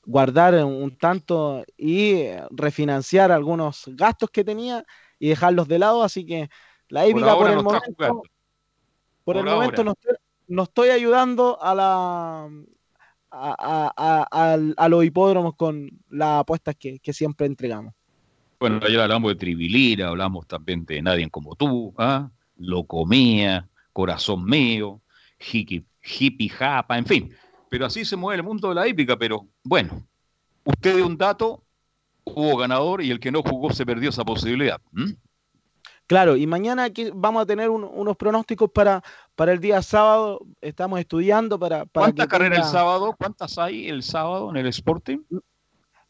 [0.05, 4.85] guardar un tanto y refinanciar algunos gastos que tenía
[5.19, 6.49] y dejarlos de lado, así que
[6.89, 8.23] la Por hípica por, el no momento,
[9.25, 10.15] por el momento no estoy,
[10.49, 12.51] no estoy ayudando a la
[13.33, 17.95] a, a- a- al- a los hipódromos con las apuestas que, que siempre entregamos.
[18.59, 22.31] Bueno, ayer hablamos de Tribilira, hablamos también de Nadie como tú, ¿ah?
[22.57, 25.01] Locomía, Corazón mío,
[25.39, 27.35] Hiki- Hippie Japa, en fin.
[27.71, 30.05] Pero así se mueve el mundo de la hípica, pero bueno,
[30.65, 31.63] usted dio un dato,
[32.25, 34.81] hubo ganador y el que no jugó se perdió esa posibilidad.
[36.09, 39.03] Claro, y mañana aquí vamos a tener un- unos pronósticos para,
[39.37, 40.41] para el día sábado.
[40.61, 43.15] Estamos estudiando para, para ¿Cuántas carreras el sábado?
[43.17, 45.19] ¿Cuántas hay el sábado en el Sporting?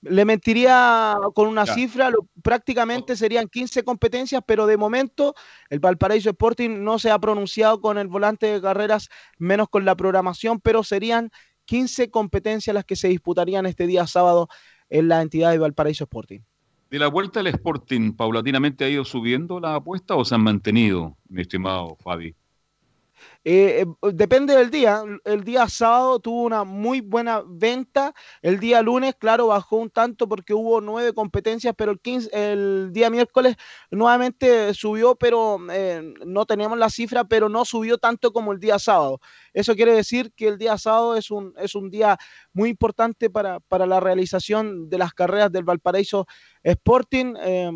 [0.03, 5.35] Le mentiría con una cifra, lo- prácticamente serían 15 competencias, pero de momento
[5.69, 9.95] el Valparaíso Sporting no se ha pronunciado con el volante de carreras, menos con la
[9.95, 11.31] programación, pero serían
[11.71, 14.49] 15 competencias las que se disputarían este día sábado
[14.89, 16.41] en la entidad de Valparaíso Sporting.
[16.91, 21.17] ¿De la vuelta al Sporting paulatinamente ha ido subiendo la apuesta o se han mantenido,
[21.29, 22.35] mi estimado Fabi?
[23.43, 25.03] Eh, eh, depende del día.
[25.25, 28.13] El día sábado tuvo una muy buena venta.
[28.43, 32.91] El día lunes, claro, bajó un tanto porque hubo nueve competencias, pero el, 15 el
[32.93, 33.57] día miércoles
[33.91, 38.79] nuevamente subió, pero eh, no teníamos la cifra, pero no subió tanto como el día
[38.79, 39.21] sábado.
[39.55, 42.19] Eso quiere decir que el día sábado es un, es un día
[42.53, 46.27] muy importante para, para la realización de las carreras del Valparaíso
[46.63, 47.71] Sporting, eh,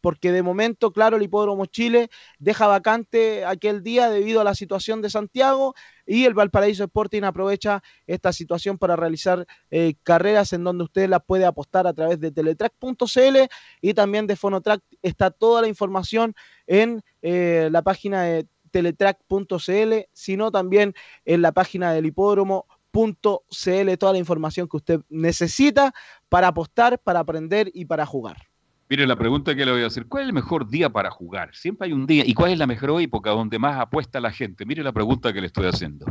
[0.00, 2.08] porque de momento, claro, el Hipódromo Chile
[2.38, 5.74] deja vacante aquel día debido a la situación de Santiago
[6.06, 11.22] y el Valparaíso Sporting aprovecha esta situación para realizar eh, carreras en donde usted las
[11.24, 13.36] puede apostar a través de teletrack.cl
[13.80, 14.82] y también de Fonotrack.
[15.02, 16.34] Está toda la información
[16.66, 24.18] en eh, la página de teletrack.cl, sino también en la página del hipódromo.cl, toda la
[24.18, 25.92] información que usted necesita
[26.28, 28.51] para apostar, para aprender y para jugar.
[28.88, 31.54] Mire, la pregunta que le voy a hacer, ¿cuál es el mejor día para jugar?
[31.54, 32.24] Siempre hay un día.
[32.26, 34.66] ¿Y cuál es la mejor época donde más apuesta la gente?
[34.66, 36.06] Mire la pregunta que le estoy haciendo.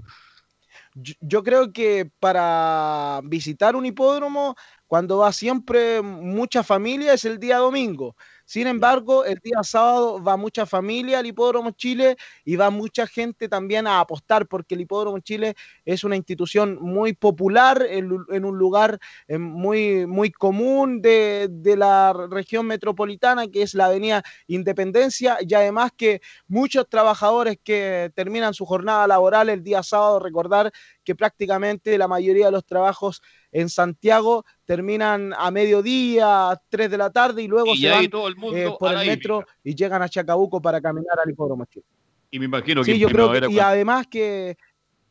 [0.94, 4.56] Yo, yo creo que para visitar un hipódromo,
[4.88, 8.16] cuando va siempre mucha familia, es el día domingo.
[8.52, 13.48] Sin embargo, el día sábado va mucha familia al Hipódromo Chile y va mucha gente
[13.48, 15.56] también a apostar, porque el Hipódromo Chile
[15.86, 19.00] es una institución muy popular en, un lugar
[19.30, 25.94] eh, muy, muy común de la región metropolitana, que es la Avenida Independencia, y además
[25.96, 26.20] que
[26.50, 30.74] muchos trabajadores que terminan su jornada laboral el día sábado, recordar
[31.06, 33.22] que prácticamente la mayoría de los trabajos
[33.52, 38.28] en Santiago terminan a mediodía, 3 de la tarde y luego Y se van todo
[38.28, 41.86] el mundo eh, por el metro y llegan a Chacabuco para caminar al hipódromo Chile.
[42.32, 44.58] Y me imagino que Sí, yo creo que, y cuando- además que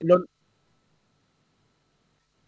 [0.00, 0.24] lo-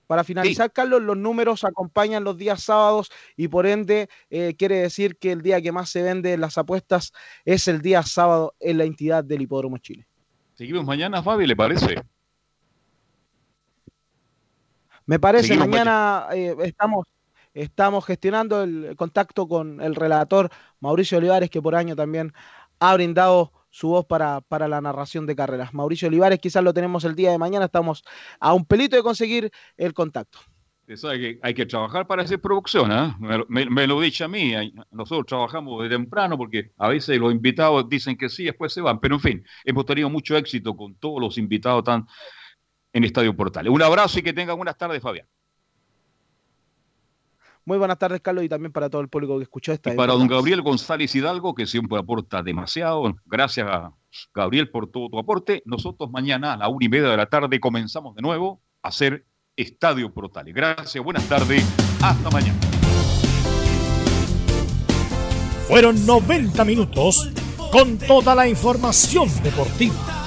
[0.06, 5.16] para finalizar, Carlos, los números acompañan los días sábados y por ende eh, quiere decir
[5.16, 7.12] que el día que más se vende en las apuestas
[7.46, 10.06] es el día sábado en la entidad del Hipódromo Chile.
[10.54, 12.02] seguimos mañana, Fabi, ¿le parece?
[15.06, 17.06] Me parece, Seguimos mañana eh, estamos,
[17.54, 20.50] estamos gestionando el contacto con el relator
[20.80, 22.32] Mauricio Olivares, que por año también
[22.80, 25.72] ha brindado su voz para, para la narración de carreras.
[25.72, 28.04] Mauricio Olivares, quizás lo tenemos el día de mañana, estamos
[28.38, 30.38] a un pelito de conseguir el contacto.
[30.94, 33.16] Sabe que hay que trabajar para hacer producción, ¿ah?
[33.18, 34.52] Me, lo- me- me lo dicho a mí,
[34.90, 39.00] nosotros trabajamos de temprano porque a veces los invitados dicen que sí, después se van,
[39.00, 42.06] pero en fin, hemos tenido mucho éxito con todos los invitados tan
[42.92, 43.72] en Estadio Portales.
[43.72, 45.26] Un abrazo y que tengan buenas tardes, Fabián.
[47.64, 49.92] Muy buenas tardes, Carlos, y también para todo el público que escuchó esta.
[49.92, 50.26] Y para don.
[50.26, 53.14] Gabriel González Hidalgo, que siempre aporta demasiado.
[53.24, 53.92] Gracias a
[54.34, 55.62] Gabriel por todo tu aporte.
[55.64, 59.26] Nosotros mañana a la una y media de la tarde comenzamos de nuevo a hacer
[59.54, 60.54] Estadio Portales.
[60.54, 61.64] Gracias, buenas tardes,
[62.02, 62.58] hasta mañana.
[65.68, 67.30] Fueron 90 minutos
[67.70, 70.21] con toda la información deportiva.